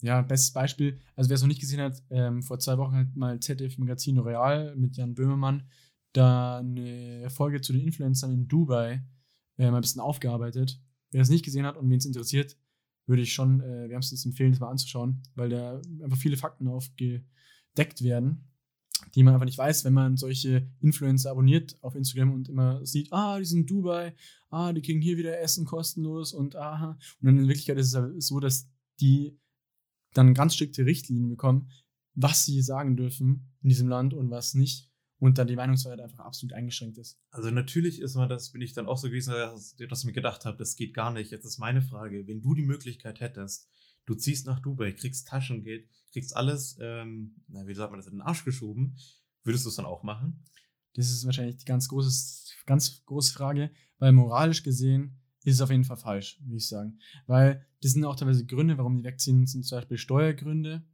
Ja, 0.00 0.22
bestes 0.22 0.52
Beispiel, 0.52 0.98
also 1.16 1.28
wer 1.28 1.34
es 1.34 1.42
noch 1.42 1.48
nicht 1.48 1.60
gesehen 1.60 1.80
hat, 1.80 2.02
ähm, 2.08 2.42
vor 2.42 2.58
zwei 2.58 2.78
Wochen 2.78 2.96
hat 2.96 3.14
mal 3.14 3.40
ZDF 3.40 3.76
Magazin 3.76 4.18
Royal 4.18 4.74
mit 4.76 4.96
Jan 4.96 5.14
Böhmermann 5.14 5.68
da 6.12 6.58
eine 6.58 7.28
Folge 7.28 7.60
zu 7.60 7.74
den 7.74 7.82
Influencern 7.82 8.32
in 8.32 8.48
Dubai 8.48 9.04
äh, 9.58 9.70
mal 9.70 9.76
ein 9.76 9.82
bisschen 9.82 10.00
aufgearbeitet. 10.00 10.80
Wer 11.16 11.22
das 11.22 11.30
nicht 11.30 11.46
gesehen 11.46 11.64
hat 11.64 11.78
und 11.78 11.88
wen 11.88 11.96
es 11.96 12.04
interessiert, 12.04 12.58
würde 13.06 13.22
ich 13.22 13.32
schon 13.32 13.62
äh, 13.62 13.88
wärmstens 13.88 14.26
empfehlen, 14.26 14.52
das 14.52 14.60
mal 14.60 14.68
anzuschauen, 14.68 15.22
weil 15.34 15.48
da 15.48 15.80
einfach 16.02 16.18
viele 16.18 16.36
Fakten 16.36 16.68
aufgedeckt 16.68 18.02
werden, 18.02 18.44
die 19.14 19.22
man 19.22 19.32
einfach 19.32 19.46
nicht 19.46 19.56
weiß, 19.56 19.86
wenn 19.86 19.94
man 19.94 20.18
solche 20.18 20.68
Influencer 20.78 21.30
abonniert 21.30 21.82
auf 21.82 21.94
Instagram 21.94 22.34
und 22.34 22.50
immer 22.50 22.84
sieht, 22.84 23.14
ah, 23.14 23.38
die 23.38 23.46
sind 23.46 23.60
in 23.60 23.66
Dubai, 23.66 24.14
ah, 24.50 24.74
die 24.74 24.82
kriegen 24.82 25.00
hier 25.00 25.16
wieder 25.16 25.40
Essen 25.40 25.64
kostenlos 25.64 26.34
und 26.34 26.54
aha. 26.54 26.98
Und 27.22 27.26
dann 27.26 27.38
in 27.38 27.48
Wirklichkeit 27.48 27.78
ist 27.78 27.86
es 27.86 27.94
aber 27.94 28.12
so, 28.20 28.38
dass 28.38 28.68
die 29.00 29.40
dann 30.12 30.34
ganz 30.34 30.54
strikte 30.54 30.84
Richtlinien 30.84 31.30
bekommen, 31.30 31.70
was 32.12 32.44
sie 32.44 32.60
sagen 32.60 32.94
dürfen 32.94 33.54
in 33.62 33.70
diesem 33.70 33.88
Land 33.88 34.12
und 34.12 34.28
was 34.28 34.52
nicht. 34.52 34.92
Und 35.18 35.38
dann 35.38 35.46
die 35.46 35.56
Meinungsfreiheit 35.56 36.00
einfach 36.00 36.24
absolut 36.24 36.52
eingeschränkt 36.52 36.98
ist. 36.98 37.18
Also 37.30 37.50
natürlich 37.50 38.02
ist 38.02 38.16
man, 38.16 38.28
das 38.28 38.50
bin 38.50 38.60
ich 38.60 38.74
dann 38.74 38.86
auch 38.86 38.98
so 38.98 39.08
gewesen, 39.08 39.32
dass, 39.32 39.74
dass 39.76 40.00
ich 40.00 40.04
mir 40.04 40.12
gedacht 40.12 40.44
habe, 40.44 40.58
das 40.58 40.76
geht 40.76 40.92
gar 40.92 41.10
nicht. 41.10 41.30
Jetzt 41.30 41.46
ist 41.46 41.58
meine 41.58 41.80
Frage, 41.80 42.26
wenn 42.26 42.42
du 42.42 42.54
die 42.54 42.66
Möglichkeit 42.66 43.20
hättest, 43.20 43.70
du 44.04 44.14
ziehst 44.14 44.46
nach 44.46 44.60
Dubai, 44.60 44.92
kriegst 44.92 45.26
Taschengeld, 45.28 45.88
kriegst 46.12 46.36
alles, 46.36 46.76
ähm, 46.80 47.36
na, 47.48 47.66
wie 47.66 47.74
sagt 47.74 47.92
man 47.92 47.98
das, 47.98 48.06
in 48.06 48.14
den 48.14 48.20
Arsch 48.22 48.44
geschoben, 48.44 48.96
würdest 49.42 49.64
du 49.64 49.70
es 49.70 49.76
dann 49.76 49.86
auch 49.86 50.02
machen? 50.02 50.44
Das 50.94 51.10
ist 51.10 51.24
wahrscheinlich 51.24 51.58
die 51.58 51.64
ganz 51.64 51.88
große, 51.88 52.54
ganz 52.66 53.04
große 53.04 53.32
Frage, 53.32 53.70
weil 53.98 54.12
moralisch 54.12 54.62
gesehen 54.62 55.18
ist 55.44 55.54
es 55.54 55.60
auf 55.60 55.70
jeden 55.70 55.84
Fall 55.84 55.96
falsch, 55.96 56.40
würde 56.42 56.56
ich 56.56 56.66
sagen. 56.66 56.98
Weil 57.26 57.64
das 57.82 57.92
sind 57.92 58.04
auch 58.04 58.16
teilweise 58.16 58.46
Gründe, 58.46 58.78
warum 58.78 58.96
die 58.96 59.04
wegziehen, 59.04 59.46
sind 59.46 59.64
zum 59.64 59.78
Beispiel 59.78 59.98
Steuergründe, 59.98 60.84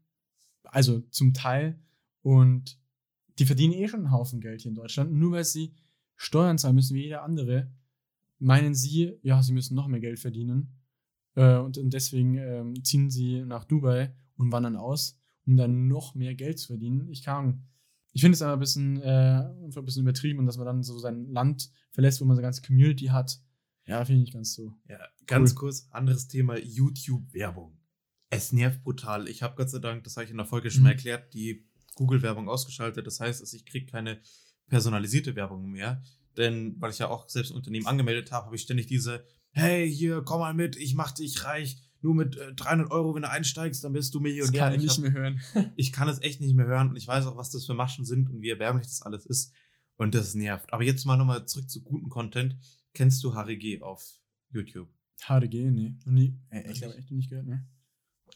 also 0.64 1.00
zum 1.10 1.32
Teil. 1.32 1.80
Und 2.20 2.78
die 3.38 3.46
verdienen 3.46 3.74
eh 3.74 3.88
schon 3.88 4.00
einen 4.00 4.10
Haufen 4.12 4.40
Geld 4.40 4.62
hier 4.62 4.70
in 4.70 4.74
Deutschland. 4.76 5.12
Nur 5.12 5.32
weil 5.32 5.44
sie 5.44 5.74
Steuern 6.16 6.58
zahlen 6.58 6.74
müssen 6.76 6.94
wie 6.94 7.04
jeder 7.04 7.22
andere, 7.22 7.70
meinen 8.38 8.74
sie, 8.74 9.18
ja, 9.22 9.42
sie 9.42 9.52
müssen 9.52 9.74
noch 9.74 9.88
mehr 9.88 10.00
Geld 10.00 10.18
verdienen. 10.18 10.74
Äh, 11.34 11.56
und, 11.56 11.78
und 11.78 11.92
deswegen 11.92 12.36
ähm, 12.36 12.84
ziehen 12.84 13.10
sie 13.10 13.42
nach 13.42 13.64
Dubai 13.64 14.14
und 14.36 14.52
wandern 14.52 14.76
aus, 14.76 15.18
um 15.46 15.56
dann 15.56 15.88
noch 15.88 16.14
mehr 16.14 16.34
Geld 16.34 16.58
zu 16.58 16.68
verdienen. 16.68 17.08
Ich 17.10 17.22
kann 17.22 17.66
ich 18.12 18.20
finde 18.20 18.34
es 18.34 18.42
aber 18.42 18.52
ein 18.52 18.60
bisschen, 18.60 19.00
äh, 19.00 19.40
ein 19.40 19.84
bisschen 19.84 20.02
übertrieben 20.02 20.40
und 20.40 20.46
dass 20.46 20.58
man 20.58 20.66
dann 20.66 20.82
so 20.82 20.98
sein 20.98 21.30
Land 21.30 21.70
verlässt, 21.90 22.20
wo 22.20 22.26
man 22.26 22.36
seine 22.36 22.46
ganze 22.46 22.62
Community 22.62 23.06
hat. 23.06 23.40
Ja, 23.86 24.04
finde 24.04 24.20
ich 24.20 24.26
nicht 24.26 24.34
ganz 24.34 24.52
so. 24.54 24.74
Ja, 24.88 24.98
ganz 25.26 25.54
kurz, 25.54 25.88
anderes 25.90 26.28
Thema, 26.28 26.58
YouTube-Werbung. 26.58 27.78
Es 28.30 28.52
nervt 28.52 28.82
brutal. 28.84 29.28
Ich 29.28 29.42
habe 29.42 29.56
Gott 29.56 29.70
sei 29.70 29.78
Dank, 29.78 30.04
das 30.04 30.16
habe 30.16 30.24
ich 30.24 30.30
in 30.30 30.36
der 30.36 30.46
Folge 30.46 30.70
schon 30.70 30.82
Mhm. 30.82 30.88
erklärt, 30.90 31.32
die 31.34 31.66
Google-Werbung 31.94 32.48
ausgeschaltet. 32.48 33.06
Das 33.06 33.20
heißt, 33.20 33.40
dass 33.42 33.52
ich 33.52 33.64
kriege 33.66 33.86
keine 33.86 34.20
personalisierte 34.68 35.34
Werbung 35.36 35.70
mehr. 35.70 36.02
Denn, 36.36 36.80
weil 36.80 36.90
ich 36.90 36.98
ja 36.98 37.08
auch 37.08 37.28
selbst 37.28 37.50
ein 37.52 37.56
Unternehmen 37.56 37.86
angemeldet 37.86 38.32
habe, 38.32 38.46
habe 38.46 38.56
ich 38.56 38.62
ständig 38.62 38.86
diese, 38.86 39.24
hey, 39.50 39.90
hier, 39.92 40.22
komm 40.22 40.40
mal 40.40 40.54
mit, 40.54 40.76
ich 40.76 40.94
mach 40.94 41.12
dich 41.12 41.44
reich. 41.44 41.78
Nur 42.00 42.14
mit 42.14 42.36
äh, 42.36 42.52
300 42.54 42.90
Euro, 42.90 43.14
wenn 43.14 43.22
du 43.22 43.30
einsteigst, 43.30 43.84
dann 43.84 43.92
bist 43.92 44.12
du 44.14 44.18
Millionär. 44.20 44.58
kann 44.60 44.72
ich 44.72 44.78
Ich 44.78 44.82
nicht 44.84 44.96
hab- 44.96 45.02
mehr 45.02 45.12
hören. 45.12 45.40
ich 45.76 45.92
kann 45.92 46.08
es 46.08 46.20
echt 46.22 46.40
nicht 46.40 46.54
mehr 46.56 46.66
hören 46.66 46.88
und 46.88 46.96
ich 46.96 47.06
weiß 47.06 47.26
auch, 47.26 47.36
was 47.36 47.50
das 47.50 47.66
für 47.66 47.74
Maschen 47.74 48.04
sind 48.04 48.28
und 48.30 48.40
wie 48.40 48.48
erbärmlich 48.50 48.86
das 48.86 49.02
alles 49.02 49.24
ist. 49.26 49.52
Und 49.96 50.14
das 50.14 50.34
nervt. 50.34 50.72
Aber 50.72 50.82
jetzt 50.82 51.04
mal 51.04 51.16
nochmal 51.16 51.46
zurück 51.46 51.68
zu 51.70 51.82
guten 51.82 52.08
Content. 52.08 52.56
Kennst 52.94 53.22
du 53.22 53.34
HRG 53.34 53.82
auf 53.82 54.02
YouTube? 54.50 54.88
HDG, 55.20 55.70
nee. 55.70 55.94
Noch 56.04 56.12
nie. 56.12 56.36
Äh, 56.50 56.72
ich 56.72 56.80
glaube 56.80 56.96
echt 56.96 57.10
noch 57.10 57.16
nicht 57.18 57.28
gehört, 57.30 57.46
ne? 57.46 57.68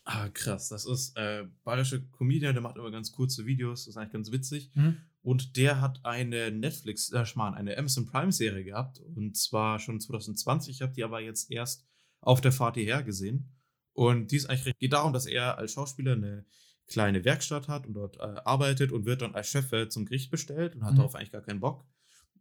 Ah, 0.09 0.29
krass. 0.29 0.69
Das 0.69 0.87
ist 0.87 1.17
äh, 1.17 1.47
bayerische 1.65 2.01
Comedian, 2.13 2.55
der 2.55 2.63
macht 2.63 2.77
immer 2.77 2.93
ganz 2.93 3.11
kurze 3.11 3.45
Videos, 3.45 3.85
das 3.85 3.89
ist 3.95 3.97
eigentlich 3.97 4.13
ganz 4.13 4.31
witzig. 4.31 4.71
Mhm. 4.75 4.99
Und 5.23 5.57
der 5.57 5.81
hat 5.81 6.05
eine 6.05 6.53
Netflix, 6.53 7.11
äh, 7.11 7.27
Schmarrn, 7.27 7.55
eine 7.55 7.77
Amazon 7.77 8.07
Prime 8.07 8.31
Serie 8.31 8.63
gehabt. 8.63 9.01
Und 9.01 9.37
zwar 9.37 9.81
schon 9.81 9.99
2020. 10.01 10.77
Ich 10.77 10.83
habe 10.83 10.93
die 10.93 11.03
aber 11.03 11.21
jetzt 11.21 11.51
erst 11.51 11.85
auf 12.21 12.41
der 12.41 12.53
Fahrt 12.53 12.77
hierher 12.77 13.03
gesehen. 13.03 13.53
Und 13.95 14.31
die 14.31 14.37
ist 14.37 14.47
eigentlich 14.47 14.79
geht 14.79 14.93
darum, 14.93 15.13
dass 15.13 15.27
er 15.27 15.59
als 15.59 15.73
Schauspieler 15.73 16.13
eine 16.13 16.47
kleine 16.87 17.25
Werkstatt 17.25 17.67
hat 17.67 17.89
und 17.89 17.95
dort 17.95 18.17
äh, 18.19 18.41
arbeitet 18.45 18.93
und 18.93 19.07
wird 19.07 19.23
dann 19.23 19.35
als 19.35 19.49
Chef 19.49 19.73
äh, 19.73 19.89
zum 19.89 20.05
Gericht 20.05 20.31
bestellt 20.31 20.77
und 20.77 20.85
hat 20.85 20.93
Mhm. 20.93 20.99
darauf 20.99 21.17
eigentlich 21.17 21.33
gar 21.33 21.43
keinen 21.43 21.59
Bock. 21.59 21.85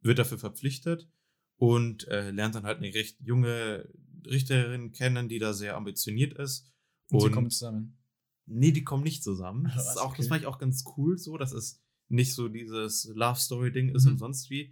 Wird 0.04 0.20
dafür 0.20 0.38
verpflichtet 0.38 1.10
und 1.58 2.08
äh, 2.10 2.30
lernt 2.30 2.54
dann 2.54 2.66
halt 2.66 2.78
eine 2.78 2.94
recht 2.94 3.20
junge 3.22 3.90
Richterin 4.28 4.92
kennen, 4.92 5.30
die 5.30 5.40
da 5.40 5.54
sehr 5.54 5.76
ambitioniert 5.76 6.34
ist. 6.34 6.72
Und 7.12 7.20
sie 7.22 7.26
Und- 7.28 7.32
kommen 7.34 7.50
zusammen. 7.52 7.98
Nee, 8.48 8.72
die 8.72 8.84
kommen 8.84 9.04
nicht 9.04 9.24
zusammen. 9.24 9.72
Das, 9.76 9.90
ist 9.90 9.98
auch, 9.98 10.10
okay. 10.10 10.18
das 10.20 10.28
fand 10.28 10.42
ich 10.42 10.48
auch 10.48 10.60
ganz 10.60 10.84
cool 10.98 11.18
so. 11.18 11.38
Das 11.38 11.52
ist 11.52 11.82
nicht 12.10 12.34
so 12.34 12.48
dieses 12.48 13.06
Love-Story-Ding 13.16 13.90
ist 13.96 14.06
Mhm. 14.06 14.12
und 14.12 14.18
sonst 14.20 14.50
wie. 14.52 14.72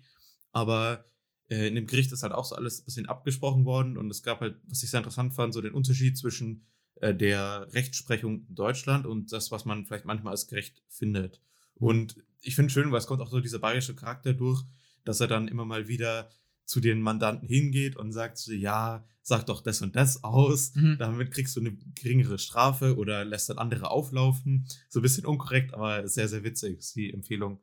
Aber 0.52 1.06
äh, 1.50 1.68
in 1.68 1.76
dem 1.76 1.88
Gericht 1.88 2.12
ist 2.12 2.22
halt 2.22 2.34
auch 2.34 2.46
so 2.46 2.56
alles 2.56 2.82
ein 2.82 2.86
bisschen 2.86 3.06
abgesprochen 3.08 3.66
worden 3.66 3.98
und 3.98 4.10
es 4.12 4.22
gab 4.22 4.42
halt, 4.42 4.58
was 4.68 4.84
ich 4.84 4.92
sehr 4.92 5.00
interessant 5.00 5.34
fand, 5.34 5.54
so 5.54 5.62
den 5.62 5.74
Unterschied 5.74 6.18
zwischen 6.18 6.66
äh, 7.02 7.16
der 7.16 7.68
Rechtsprechung 7.74 8.46
in 8.48 8.56
Deutschland 8.56 9.08
und 9.08 9.32
das, 9.32 9.50
was 9.52 9.66
man 9.66 9.86
vielleicht 9.86 10.06
manchmal 10.06 10.32
als 10.32 10.46
gerecht 10.48 10.84
findet. 10.88 11.42
Und 11.74 12.16
ich 12.42 12.56
finde 12.56 12.72
schön, 12.72 12.92
weil 12.92 13.00
es 13.00 13.08
kommt 13.08 13.22
auch 13.22 13.30
so 13.32 13.40
dieser 13.40 13.58
bayerische 13.60 13.96
Charakter 13.96 14.34
durch, 14.34 14.64
dass 15.04 15.20
er 15.20 15.28
dann 15.28 15.48
immer 15.48 15.66
mal 15.66 15.88
wieder 15.88 16.30
zu 16.66 16.80
den 16.80 17.02
Mandanten 17.02 17.48
hingeht 17.48 17.96
und 17.98 18.12
sagt 18.12 18.38
so, 18.38 18.52
ja, 18.54 19.06
sag 19.22 19.46
doch 19.46 19.62
das 19.62 19.82
und 19.82 19.96
das 19.96 20.24
aus, 20.24 20.74
Mhm. 20.76 20.98
damit 21.00 21.32
kriegst 21.32 21.56
du 21.56 21.60
eine 21.62 21.78
geringere 21.96 22.38
Strafe 22.40 22.98
oder 22.98 23.24
lässt 23.26 23.50
dann 23.50 23.58
andere 23.58 23.90
auflaufen. 23.92 24.66
So 24.90 25.00
ein 25.00 25.04
bisschen 25.04 25.26
unkorrekt, 25.26 25.74
aber 25.74 26.08
sehr, 26.08 26.28
sehr 26.28 26.44
witzig, 26.44 26.80
ist 26.80 26.96
die 26.96 27.14
Empfehlung. 27.14 27.60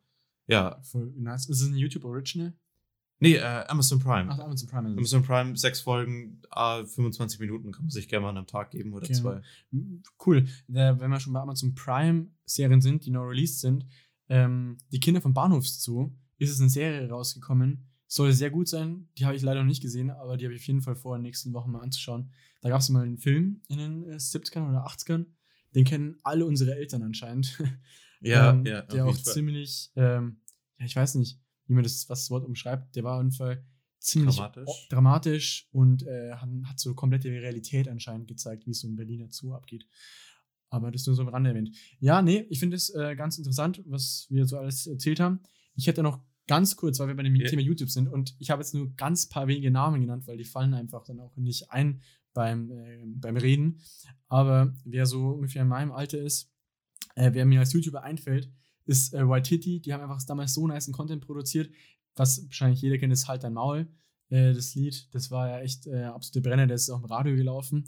Ja, 0.47 0.81
Voll 0.83 1.13
nice. 1.17 1.49
Ist 1.49 1.61
es 1.61 1.69
ein 1.69 1.77
YouTube 1.77 2.05
Original? 2.05 2.55
nee, 3.23 3.35
äh, 3.35 3.43
Amazon 3.69 3.99
Prime. 3.99 4.31
Ach, 4.33 4.39
Amazon 4.39 4.67
Prime. 4.69 4.89
ist 4.89 4.93
es. 4.93 4.99
Amazon 4.99 5.23
Prime, 5.23 5.57
sechs 5.57 5.81
Folgen, 5.81 6.41
ah, 6.51 6.83
25 6.87 7.39
Minuten, 7.41 7.71
kann 7.73 7.85
man 7.85 7.91
sich 7.91 8.09
gerne 8.09 8.23
mal 8.23 8.31
an 8.31 8.39
einem 8.39 8.47
Tag 8.47 8.71
geben 8.71 8.95
oder 8.95 9.05
Okay. 9.05 9.13
zwei. 9.13 9.43
Cool. 10.25 10.47
Wenn 10.69 10.99
wir 11.11 11.21
schon 11.21 11.35
bei 11.35 11.41
Amazon 11.41 11.75
Prime 11.75 12.29
Serien 12.47 12.81
sind, 12.81 13.05
die 13.05 13.11
noch 13.11 13.25
released 13.27 13.61
sind, 13.61 13.85
ähm, 14.31 14.79
Die 14.93 15.01
Kinder 15.01 15.21
vom 15.21 15.35
Bahnhofszoo, 15.35 16.11
ist 16.39 16.51
es 16.51 16.61
eine 16.61 16.71
Serie 16.71 17.09
rausgekommen. 17.11 17.90
Soll 18.13 18.33
sehr 18.33 18.51
gut 18.51 18.67
sein. 18.67 19.09
Die 19.19 19.25
habe 19.25 19.37
ich 19.37 19.43
leider 19.43 19.61
noch 19.61 19.69
nicht 19.69 19.83
gesehen, 19.83 20.11
aber 20.11 20.37
die 20.37 20.45
habe 20.45 20.53
ich 20.53 20.63
auf 20.63 20.67
jeden 20.67 20.83
Fall 20.83 20.97
vor, 20.97 21.15
in 21.15 21.21
den 21.21 21.29
nächsten 21.29 21.53
Wochen 21.53 21.71
mal 21.71 21.81
anzuschauen. 21.81 22.33
Da 22.61 22.69
gab 22.69 22.81
es 22.81 22.89
mal 22.89 23.05
einen 23.05 23.19
Film 23.19 23.63
in 23.69 23.79
den 23.79 24.05
äh, 24.11 24.17
70ern 24.17 24.69
oder 24.69 24.85
80ern. 24.85 25.27
Den 25.77 25.85
kennen 25.85 26.19
alle 26.25 26.45
unsere 26.45 26.75
Eltern 26.75 27.03
anscheinend. 27.03 27.59
Ja, 28.23 28.51
ähm, 28.51 28.67
ja, 28.67 28.83
Der 28.83 29.07
auch 29.07 29.17
ziemlich, 29.17 29.93
ähm, 29.97 30.43
ja, 30.79 30.85
ich 30.85 30.95
weiß 30.95 31.15
nicht, 31.15 31.41
wie 31.69 31.73
man 31.73 31.85
das, 31.85 32.07
was 32.11 32.25
das 32.25 32.31
Wort 32.31 32.45
umschreibt. 32.45 32.95
Der 32.95 33.03
war 33.03 33.17
auf 33.17 33.23
jeden 33.23 33.33
Fall 33.33 33.65
ziemlich 33.99 34.37
Dramatisch. 34.37 34.89
dramatisch 34.91 35.69
und 35.73 36.03
äh, 36.07 36.33
hat, 36.35 36.79
so 36.79 36.95
komplette 36.95 37.31
Realität 37.31 37.89
anscheinend 37.89 38.29
gezeigt, 38.29 38.67
wie 38.67 38.73
es 38.73 38.81
so 38.81 38.89
im 38.89 38.97
Berliner 38.97 39.29
Zoo 39.31 39.55
abgeht. 39.55 39.87
Aber 40.69 40.91
das 40.91 41.07
nur 41.07 41.17
so 41.17 41.23
am 41.23 41.29
Rande 41.29 41.49
erwähnt. 41.49 41.75
Ja, 41.99 42.21
nee, 42.21 42.45
ich 42.51 42.61
finde 42.61 42.77
es 42.77 42.91
äh, 42.91 43.17
ganz 43.17 43.39
interessant, 43.39 43.83
was 43.87 44.27
wir 44.29 44.45
so 44.45 44.59
alles 44.59 44.87
erzählt 44.87 45.19
haben. 45.19 45.41
Ich 45.75 45.87
hätte 45.87 46.03
noch 46.03 46.21
ganz 46.51 46.75
kurz, 46.75 46.99
weil 46.99 47.07
wir 47.07 47.15
bei 47.15 47.23
dem 47.23 47.37
Ja. 47.37 47.49
Thema 47.49 47.63
YouTube 47.63 47.91
sind 47.91 48.09
und 48.09 48.35
ich 48.41 48.51
habe 48.51 48.61
jetzt 48.61 48.75
nur 48.75 48.93
ganz 48.97 49.29
paar 49.29 49.47
wenige 49.47 49.71
Namen 49.71 50.01
genannt, 50.01 50.27
weil 50.27 50.37
die 50.37 50.45
fallen 50.45 50.75
einfach 50.75 51.05
dann 51.05 51.21
auch 51.21 51.37
nicht 51.37 51.71
ein 51.71 52.03
beim, 52.35 52.73
äh, 52.73 53.05
beim 53.07 53.37
Reden. 53.37 53.79
Aber 54.27 54.75
wer 54.85 55.07
so 55.07 55.29
ungefähr 55.29 55.63
in 55.63 55.69
meinem 55.69 55.93
Alter 55.93 56.19
ist, 56.19 56.53
äh, 57.15 57.31
wer 57.33 57.45
mir 57.45 57.61
als 57.61 57.73
YouTuber 57.73 58.03
einfällt, 58.03 58.51
ist 58.85 59.15
äh, 59.15 59.29
White 59.29 59.49
Titty. 59.49 59.79
Die 59.81 59.93
haben 59.93 60.03
einfach 60.03 60.21
damals 60.25 60.53
so 60.53 60.67
nice 60.67 60.91
Content 60.91 61.25
produziert. 61.25 61.73
Was 62.17 62.45
wahrscheinlich 62.47 62.83
jeder 62.83 62.99
kennt, 62.99 63.13
ist 63.13 63.29
Halt 63.29 63.45
dein 63.45 63.53
Maul. 63.53 63.87
Äh, 64.31 64.53
das 64.53 64.75
Lied, 64.75 65.09
das 65.13 65.31
war 65.31 65.51
ja 65.51 65.61
echt 65.61 65.87
äh, 65.87 66.03
absolute 66.03 66.41
Brenner, 66.41 66.67
das 66.67 66.83
ist 66.83 66.91
auch 66.91 66.99
im 66.99 67.05
Radio 67.05 67.37
gelaufen. 67.37 67.87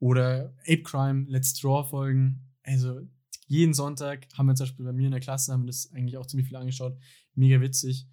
Oder 0.00 0.52
Ape 0.62 0.82
Crime, 0.82 1.26
Let's 1.28 1.54
Draw 1.54 1.88
Folgen. 1.88 2.40
Also 2.64 3.02
jeden 3.46 3.72
Sonntag 3.72 4.26
haben 4.34 4.46
wir 4.46 4.56
zum 4.56 4.64
Beispiel 4.64 4.84
bei 4.84 4.92
mir 4.92 5.06
in 5.06 5.12
der 5.12 5.20
Klasse, 5.20 5.52
haben 5.52 5.62
wir 5.62 5.68
das 5.68 5.92
eigentlich 5.92 6.16
auch 6.16 6.26
ziemlich 6.26 6.48
viel 6.48 6.56
angeschaut. 6.56 6.98
Mega 7.34 7.60
witzig. 7.60 8.06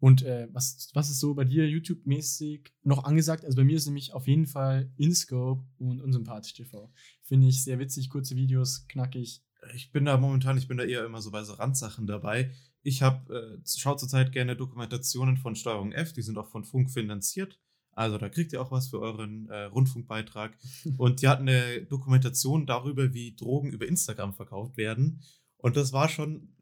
Und 0.00 0.22
äh, 0.22 0.48
was, 0.52 0.90
was 0.94 1.10
ist 1.10 1.18
so 1.18 1.34
bei 1.34 1.44
dir 1.44 1.68
YouTube-mäßig 1.68 2.72
noch 2.84 3.04
angesagt? 3.04 3.44
Also 3.44 3.56
bei 3.56 3.64
mir 3.64 3.76
ist 3.76 3.86
nämlich 3.86 4.12
auf 4.12 4.28
jeden 4.28 4.46
Fall 4.46 4.92
InScope 4.96 5.64
und 5.78 6.00
Unsympathisch 6.00 6.54
TV. 6.54 6.92
Finde 7.22 7.48
ich 7.48 7.64
sehr 7.64 7.78
witzig, 7.80 8.08
kurze 8.08 8.36
Videos, 8.36 8.86
knackig. 8.86 9.42
Ich 9.74 9.90
bin 9.90 10.04
da 10.04 10.16
momentan, 10.16 10.56
ich 10.56 10.68
bin 10.68 10.76
da 10.76 10.84
eher 10.84 11.04
immer 11.04 11.20
so 11.20 11.32
bei 11.32 11.42
so 11.42 11.54
Randsachen 11.54 12.06
dabei. 12.06 12.52
Ich 12.82 13.02
habe, 13.02 13.58
äh, 13.60 13.60
schaue 13.66 13.96
zurzeit 13.96 14.30
gerne 14.30 14.54
Dokumentationen 14.54 15.36
von 15.36 15.56
Steuerung 15.56 15.90
F, 15.90 16.12
die 16.12 16.22
sind 16.22 16.38
auch 16.38 16.48
von 16.48 16.64
Funk 16.64 16.92
finanziert. 16.92 17.58
Also 17.90 18.16
da 18.16 18.28
kriegt 18.28 18.52
ihr 18.52 18.62
auch 18.62 18.70
was 18.70 18.88
für 18.88 19.00
euren 19.00 19.48
äh, 19.48 19.64
Rundfunkbeitrag. 19.64 20.56
Und 20.96 21.22
die 21.22 21.26
hatten 21.26 21.48
eine 21.48 21.82
Dokumentation 21.86 22.66
darüber, 22.66 23.12
wie 23.12 23.34
Drogen 23.34 23.72
über 23.72 23.88
Instagram 23.88 24.34
verkauft 24.34 24.76
werden. 24.76 25.22
Und 25.56 25.76
das 25.76 25.92
war 25.92 26.08
schon 26.08 26.54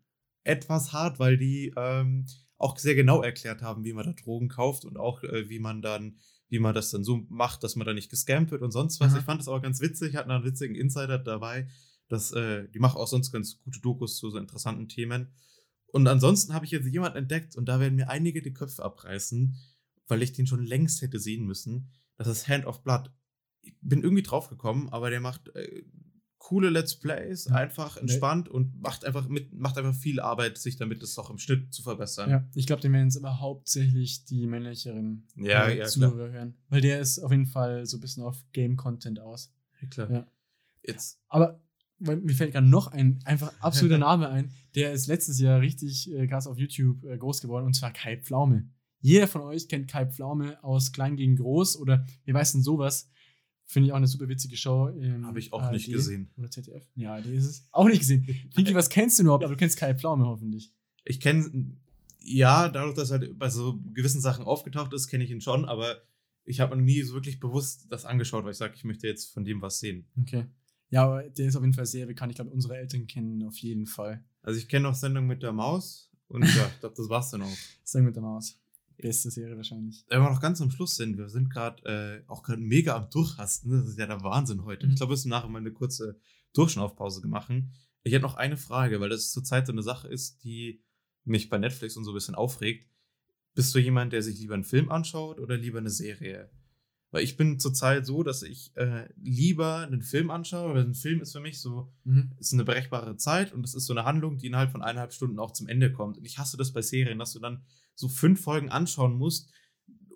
etwas 0.46 0.92
hart, 0.92 1.18
weil 1.18 1.36
die 1.36 1.72
ähm, 1.76 2.26
auch 2.58 2.78
sehr 2.78 2.94
genau 2.94 3.22
erklärt 3.22 3.62
haben, 3.62 3.84
wie 3.84 3.92
man 3.92 4.06
da 4.06 4.12
Drogen 4.12 4.48
kauft 4.48 4.84
und 4.84 4.96
auch 4.96 5.22
äh, 5.22 5.48
wie 5.48 5.58
man 5.58 5.82
dann, 5.82 6.16
wie 6.48 6.58
man 6.58 6.74
das 6.74 6.90
dann 6.90 7.04
so 7.04 7.26
macht, 7.28 7.62
dass 7.62 7.76
man 7.76 7.86
da 7.86 7.92
nicht 7.92 8.10
gescampt 8.10 8.50
wird 8.50 8.62
und 8.62 8.70
sonst 8.70 9.00
was. 9.00 9.12
Aha. 9.12 9.18
Ich 9.18 9.24
fand 9.24 9.40
das 9.40 9.48
aber 9.48 9.60
ganz 9.60 9.80
witzig, 9.80 10.16
hatten 10.16 10.30
einen 10.30 10.44
witzigen 10.44 10.76
Insider 10.76 11.18
dabei. 11.18 11.68
Das, 12.08 12.32
äh, 12.32 12.68
die 12.68 12.78
machen 12.78 12.98
auch 12.98 13.08
sonst 13.08 13.32
ganz 13.32 13.60
gute 13.62 13.80
Dokus 13.80 14.16
zu 14.16 14.30
so 14.30 14.38
interessanten 14.38 14.88
Themen. 14.88 15.32
Und 15.88 16.06
ansonsten 16.06 16.54
habe 16.54 16.64
ich 16.64 16.70
jetzt 16.70 16.86
jemanden 16.86 17.18
entdeckt 17.18 17.56
und 17.56 17.66
da 17.66 17.80
werden 17.80 17.96
mir 17.96 18.08
einige 18.08 18.42
die 18.42 18.52
Köpfe 18.52 18.84
abreißen, 18.84 19.56
weil 20.08 20.22
ich 20.22 20.32
den 20.32 20.46
schon 20.46 20.64
längst 20.64 21.02
hätte 21.02 21.18
sehen 21.18 21.46
müssen. 21.46 21.90
Das 22.16 22.28
ist 22.28 22.48
Hand 22.48 22.66
of 22.66 22.82
Blood. 22.82 23.10
Ich 23.60 23.74
bin 23.80 24.02
irgendwie 24.02 24.22
drauf 24.22 24.48
gekommen, 24.48 24.88
aber 24.90 25.10
der 25.10 25.20
macht 25.20 25.48
äh, 25.56 25.82
coole 26.46 26.70
Let's 26.70 26.94
Plays, 26.94 27.48
einfach 27.48 27.96
entspannt 27.96 28.48
und 28.48 28.80
macht 28.80 29.04
einfach 29.04 29.26
mit, 29.26 29.52
macht 29.52 29.78
einfach 29.78 29.96
viel 29.96 30.20
Arbeit, 30.20 30.58
sich 30.58 30.76
damit 30.76 31.02
das 31.02 31.18
auch 31.18 31.28
im 31.28 31.38
Schnitt 31.38 31.74
zu 31.74 31.82
verbessern. 31.82 32.30
Ja, 32.30 32.48
ich 32.54 32.68
glaube, 32.68 32.82
den 32.82 32.92
werden 32.92 33.08
jetzt 33.08 33.16
aber 33.16 33.40
hauptsächlich 33.40 34.26
die 34.26 34.46
männlicheren 34.46 35.26
Ja, 35.34 35.66
äh, 35.66 35.78
ja, 35.78 35.86
Zuhörer 35.86 36.30
hören. 36.30 36.54
Weil 36.68 36.82
der 36.82 37.00
ist 37.00 37.18
auf 37.18 37.32
jeden 37.32 37.46
Fall 37.46 37.84
so 37.84 37.96
ein 37.96 38.00
bisschen 38.00 38.22
auf 38.22 38.44
Game-Content 38.52 39.18
aus. 39.18 39.52
Ja, 39.82 39.88
klar. 39.88 40.10
Ja. 40.12 40.26
Jetzt, 40.84 41.18
Aber 41.26 41.60
mir 41.98 42.34
fällt 42.34 42.52
gerade 42.52 42.68
noch 42.68 42.92
ein 42.92 43.18
einfach 43.24 43.52
absoluter 43.58 43.98
Name 43.98 44.28
ein, 44.28 44.52
der 44.76 44.92
ist 44.92 45.08
letztes 45.08 45.40
Jahr 45.40 45.60
richtig 45.60 46.12
äh, 46.12 46.28
krass 46.28 46.46
auf 46.46 46.58
YouTube 46.58 47.02
äh, 47.06 47.18
groß 47.18 47.40
geworden 47.40 47.66
und 47.66 47.74
zwar 47.74 47.92
Kai 47.92 48.18
Pflaume. 48.18 48.70
Jeder 49.00 49.26
von 49.26 49.40
euch 49.40 49.68
kennt 49.68 49.88
Kai 49.88 50.06
Pflaume 50.06 50.62
aus 50.62 50.92
Klein 50.92 51.16
gegen 51.16 51.34
Groß 51.34 51.76
oder 51.76 52.06
wie 52.24 52.34
weiß 52.34 52.52
denn 52.52 52.62
sowas? 52.62 53.10
Finde 53.66 53.88
ich 53.88 53.92
auch 53.92 53.96
eine 53.96 54.06
super 54.06 54.28
witzige 54.28 54.56
Show. 54.56 54.90
Habe 55.22 55.38
ich 55.38 55.52
auch 55.52 55.70
nicht 55.72 55.90
gesehen. 55.90 56.30
Oder 56.36 56.50
ZDF? 56.50 56.84
Ja, 56.94 57.20
die 57.20 57.34
ist 57.34 57.46
es. 57.46 57.68
Auch 57.72 57.86
nicht 57.86 57.98
gesehen. 57.98 58.24
Pinky, 58.54 58.74
was 58.74 58.88
kennst 58.88 59.18
du 59.18 59.24
überhaupt? 59.24 59.44
Aber 59.44 59.54
du 59.54 59.58
kennst 59.58 59.76
Kai 59.76 59.94
Pflaume 59.94 60.24
hoffentlich. 60.24 60.72
ich 61.04 61.20
kenne, 61.20 61.76
ja, 62.20 62.68
dadurch, 62.68 62.94
dass 62.94 63.10
er 63.10 63.20
halt 63.20 63.38
bei 63.38 63.48
so 63.50 63.80
gewissen 63.92 64.20
Sachen 64.20 64.44
aufgetaucht 64.44 64.92
ist, 64.92 65.08
kenne 65.08 65.24
ich 65.24 65.30
ihn 65.30 65.40
schon, 65.40 65.64
aber 65.64 66.02
ich 66.44 66.60
habe 66.60 66.76
mir 66.76 66.82
nie 66.82 67.02
so 67.02 67.14
wirklich 67.14 67.40
bewusst 67.40 67.86
das 67.90 68.04
angeschaut, 68.04 68.44
weil 68.44 68.52
ich 68.52 68.56
sage, 68.56 68.74
ich 68.76 68.84
möchte 68.84 69.06
jetzt 69.06 69.32
von 69.32 69.44
dem 69.44 69.60
was 69.62 69.80
sehen. 69.80 70.06
Okay. 70.20 70.46
Ja, 70.90 71.04
aber 71.04 71.28
der 71.28 71.46
ist 71.46 71.56
auf 71.56 71.62
jeden 71.62 71.74
Fall 71.74 71.86
sehr 71.86 72.06
bekannt. 72.06 72.30
Ich 72.30 72.36
glaube, 72.36 72.52
unsere 72.52 72.76
Eltern 72.76 73.06
kennen 73.06 73.40
ihn 73.40 73.46
auf 73.46 73.56
jeden 73.58 73.86
Fall. 73.86 74.24
Also 74.42 74.58
ich 74.58 74.68
kenne 74.68 74.84
noch 74.84 74.94
Sendung 74.94 75.26
mit 75.26 75.42
der 75.42 75.52
Maus 75.52 76.10
und 76.28 76.42
ja, 76.42 76.66
ich 76.72 76.80
glaube, 76.80 76.94
das 76.96 77.08
war's 77.08 77.30
dann 77.30 77.42
auch. 77.42 77.56
Sagen 77.82 78.06
mit 78.06 78.14
der 78.14 78.22
Maus. 78.22 78.60
Beste 78.98 79.30
Serie 79.30 79.56
wahrscheinlich. 79.56 80.04
Wenn 80.08 80.20
wir 80.20 80.30
noch 80.30 80.40
ganz 80.40 80.60
am 80.60 80.70
Schluss 80.70 80.96
sind, 80.96 81.18
wir 81.18 81.28
sind 81.28 81.50
gerade 81.50 82.22
äh, 82.26 82.30
auch 82.30 82.42
gerade 82.42 82.60
mega 82.60 82.96
am 82.96 83.10
Durchhasten. 83.10 83.70
Das 83.70 83.88
ist 83.88 83.98
ja 83.98 84.06
der 84.06 84.22
Wahnsinn 84.22 84.64
heute. 84.64 84.86
Mhm. 84.86 84.92
Ich 84.92 84.98
glaube, 84.98 85.10
wir 85.10 85.14
müssen 85.14 85.28
nachher 85.28 85.48
mal 85.48 85.58
eine 85.58 85.72
kurze 85.72 86.18
Durchschnaufpause 86.54 87.26
machen. 87.26 87.72
Ich 88.02 88.12
hätte 88.12 88.22
noch 88.22 88.36
eine 88.36 88.56
Frage, 88.56 89.00
weil 89.00 89.08
das 89.08 89.30
zurzeit 89.32 89.66
so 89.66 89.72
eine 89.72 89.82
Sache 89.82 90.08
ist, 90.08 90.42
die 90.44 90.82
mich 91.24 91.48
bei 91.48 91.58
Netflix 91.58 91.96
und 91.96 92.04
so 92.04 92.12
ein 92.12 92.14
bisschen 92.14 92.34
aufregt. 92.34 92.88
Bist 93.54 93.74
du 93.74 93.78
jemand, 93.78 94.12
der 94.12 94.22
sich 94.22 94.38
lieber 94.38 94.54
einen 94.54 94.64
Film 94.64 94.90
anschaut 94.90 95.40
oder 95.40 95.56
lieber 95.56 95.78
eine 95.78 95.90
Serie? 95.90 96.50
Weil 97.12 97.22
ich 97.22 97.36
bin 97.36 97.58
zurzeit 97.60 98.04
so, 98.04 98.22
dass 98.22 98.42
ich 98.42 98.72
äh, 98.76 99.08
lieber 99.16 99.78
einen 99.78 100.02
Film 100.02 100.30
anschaue, 100.30 100.74
weil 100.74 100.84
ein 100.84 100.94
Film 100.94 101.20
ist 101.20 101.32
für 101.32 101.40
mich 101.40 101.60
so, 101.60 101.92
Mhm. 102.04 102.32
ist 102.38 102.52
eine 102.52 102.64
berechenbare 102.64 103.16
Zeit 103.16 103.52
und 103.52 103.64
es 103.64 103.74
ist 103.74 103.86
so 103.86 103.94
eine 103.94 104.04
Handlung, 104.04 104.38
die 104.38 104.48
innerhalb 104.48 104.72
von 104.72 104.82
eineinhalb 104.82 105.12
Stunden 105.12 105.38
auch 105.38 105.52
zum 105.52 105.68
Ende 105.68 105.92
kommt. 105.92 106.18
Und 106.18 106.24
ich 106.24 106.38
hasse 106.38 106.56
das 106.56 106.72
bei 106.72 106.82
Serien, 106.82 107.18
dass 107.18 107.32
du 107.32 107.38
dann 107.38 107.62
so 107.94 108.08
fünf 108.08 108.40
Folgen 108.40 108.68
anschauen 108.70 109.16
musst 109.16 109.50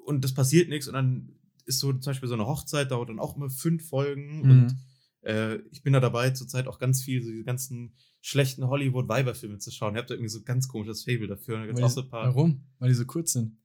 und 0.04 0.24
das 0.24 0.34
passiert 0.34 0.68
nichts 0.68 0.88
und 0.88 0.94
dann 0.94 1.36
ist 1.64 1.78
so 1.78 1.92
zum 1.92 2.10
Beispiel 2.10 2.28
so 2.28 2.34
eine 2.34 2.46
Hochzeit, 2.46 2.90
dauert 2.90 3.08
dann 3.10 3.20
auch 3.20 3.36
immer 3.36 3.50
fünf 3.50 3.88
Folgen 3.88 4.42
Mhm. 4.42 4.50
und 4.50 4.76
äh, 5.22 5.56
ich 5.70 5.82
bin 5.82 5.92
da 5.92 6.00
dabei, 6.00 6.30
zurzeit 6.30 6.66
auch 6.66 6.78
ganz 6.78 7.02
viel 7.02 7.22
so 7.22 7.30
die 7.30 7.44
ganzen 7.44 7.94
schlechten 8.20 8.66
Hollywood-Weiber-Filme 8.66 9.58
zu 9.58 9.70
schauen. 9.70 9.94
Ihr 9.94 10.00
habt 10.00 10.10
da 10.10 10.14
irgendwie 10.14 10.30
so 10.30 10.40
ein 10.40 10.44
ganz 10.44 10.66
komisches 10.68 11.04
Fable 11.04 11.28
dafür. 11.28 11.58
Weil 11.72 11.88
so 11.88 12.02
die, 12.02 12.08
paar, 12.08 12.26
warum? 12.28 12.64
Weil 12.78 12.88
die 12.88 12.94
so 12.94 13.04
kurz 13.06 13.32
sind. 13.34 13.56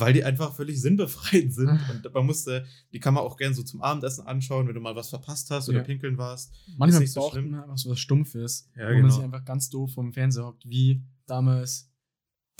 Weil 0.00 0.12
die 0.12 0.24
einfach 0.24 0.54
völlig 0.54 0.80
sinnbefreit 0.80 1.52
sind. 1.52 1.68
Ah. 1.68 1.90
Und 1.92 2.12
man 2.14 2.26
musste, 2.26 2.64
die 2.92 3.00
kann 3.00 3.14
man 3.14 3.22
auch 3.24 3.36
gern 3.36 3.54
so 3.54 3.62
zum 3.62 3.82
Abendessen 3.82 4.26
anschauen, 4.26 4.66
wenn 4.68 4.74
du 4.74 4.80
mal 4.80 4.94
was 4.96 5.10
verpasst 5.10 5.50
hast 5.50 5.68
oder 5.68 5.78
Ja. 5.78 5.84
pinkeln 5.84 6.18
warst. 6.18 6.52
Manchmal 6.76 7.00
nicht 7.00 7.12
so 7.12 7.20
braucht 7.20 7.32
schlimm. 7.34 7.50
man 7.50 7.62
einfach 7.62 7.78
so 7.78 7.90
was 7.90 7.98
Stumpfes, 8.00 8.68
Ja, 8.76 8.82
wo 8.88 8.92
man 8.92 9.02
genau. 9.02 9.14
sich 9.14 9.22
einfach 9.24 9.44
ganz 9.44 9.68
doof 9.70 9.92
vom 9.92 10.12
Fernseher 10.12 10.44
hockt, 10.46 10.68
wie 10.68 11.02
damals 11.26 11.88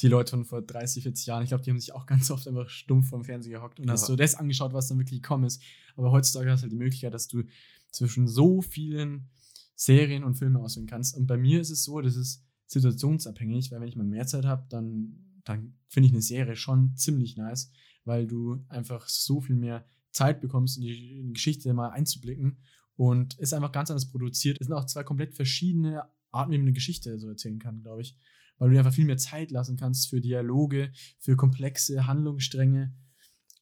die 0.00 0.08
Leute 0.08 0.30
von 0.30 0.44
vor 0.44 0.62
30, 0.62 1.02
40 1.02 1.26
Jahren. 1.26 1.42
Ich 1.42 1.50
glaube, 1.50 1.62
die 1.62 1.70
haben 1.70 1.78
sich 1.78 1.94
auch 1.94 2.06
ganz 2.06 2.30
oft 2.30 2.48
einfach 2.48 2.68
stumpf 2.68 3.08
vom 3.10 3.24
Fernseher 3.24 3.58
gehockt 3.58 3.78
und 3.78 3.86
Ja. 3.86 3.92
hast 3.92 4.06
so 4.06 4.16
das 4.16 4.34
angeschaut, 4.34 4.72
was 4.72 4.88
dann 4.88 4.98
wirklich 4.98 5.22
gekommen 5.22 5.44
ist. 5.44 5.62
Aber 5.96 6.10
heutzutage 6.10 6.50
hast 6.50 6.60
du 6.60 6.64
halt 6.64 6.72
die 6.72 6.76
Möglichkeit, 6.76 7.12
dass 7.14 7.28
du 7.28 7.42
zwischen 7.90 8.26
so 8.26 8.62
vielen 8.62 9.28
Serien 9.74 10.24
und 10.24 10.34
Filmen 10.34 10.56
auswählen 10.56 10.86
kannst. 10.86 11.16
Und 11.16 11.26
bei 11.26 11.36
mir 11.36 11.60
ist 11.60 11.70
es 11.70 11.84
so, 11.84 12.00
das 12.00 12.16
ist 12.16 12.42
situationsabhängig, 12.66 13.70
weil 13.70 13.80
wenn 13.80 13.88
ich 13.88 13.96
mal 13.96 14.04
mehr 14.04 14.26
Zeit 14.26 14.44
habe, 14.44 14.64
dann, 14.70 15.16
dann 15.44 15.75
finde 15.88 16.08
ich 16.08 16.12
eine 16.12 16.22
Serie 16.22 16.56
schon 16.56 16.96
ziemlich 16.96 17.37
nice, 17.37 17.70
weil 18.04 18.26
du 18.26 18.64
einfach 18.68 19.08
so 19.08 19.40
viel 19.40 19.56
mehr 19.56 19.84
Zeit 20.11 20.40
bekommst, 20.40 20.76
in 20.76 20.82
die, 20.82 21.30
Geschichte 21.32 21.72
mal 21.72 21.90
einzublicken 21.90 22.58
und 22.96 23.38
ist 23.38 23.54
einfach 23.54 23.72
ganz 23.72 23.90
anders 23.90 24.11
produziert. 24.11 24.58
Es 24.61 24.66
sind 24.66 24.76
auch 24.76 24.87
zwei 24.87 25.02
komplett 25.02 25.34
verschiedene 25.34 26.04
Arten, 26.30 26.52
wie 26.52 26.58
man 26.58 26.66
eine 26.66 26.72
Geschichte 26.72 27.18
so 27.18 27.28
erzählen 27.28 27.58
kann, 27.58 27.82
glaube 27.82 28.02
ich. 28.02 28.16
weil 28.58 28.68
du 28.68 28.75
dir 28.75 28.80
einfach 28.80 28.94
viel 28.94 29.06
mehr 29.06 29.16
Zeit 29.16 29.50
lassen 29.50 29.76
kannst 29.76 30.08
für 30.08 30.20
Dialoge, 30.20 30.92
für 31.18 31.37
komplexe 31.37 32.06
Handlungsstränge. 32.06 32.94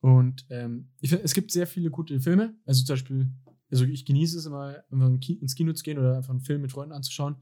Und 0.00 0.46
ähm, 0.50 0.90
ich 1.00 1.12
es 1.12 1.34
gibt 1.34 1.52
sehr 1.52 1.66
viele 1.66 1.90
gute 1.90 2.20
Filme. 2.20 2.56
Also 2.64 2.84
zum 2.84 2.94
Beispiel, 2.94 3.30
also 3.70 3.84
ich 3.84 4.04
genieße 4.04 4.38
es 4.38 4.46
immer, 4.46 4.82
einfach 4.90 5.10
ins 5.28 5.54
Kino 5.54 5.72
zu 5.72 5.84
gehen 5.84 5.98
oder 5.98 6.16
einfach 6.16 6.30
einen 6.30 6.40
Film 6.40 6.62
mit 6.62 6.72
Freunden 6.72 6.92
anzuschauen. 6.92 7.36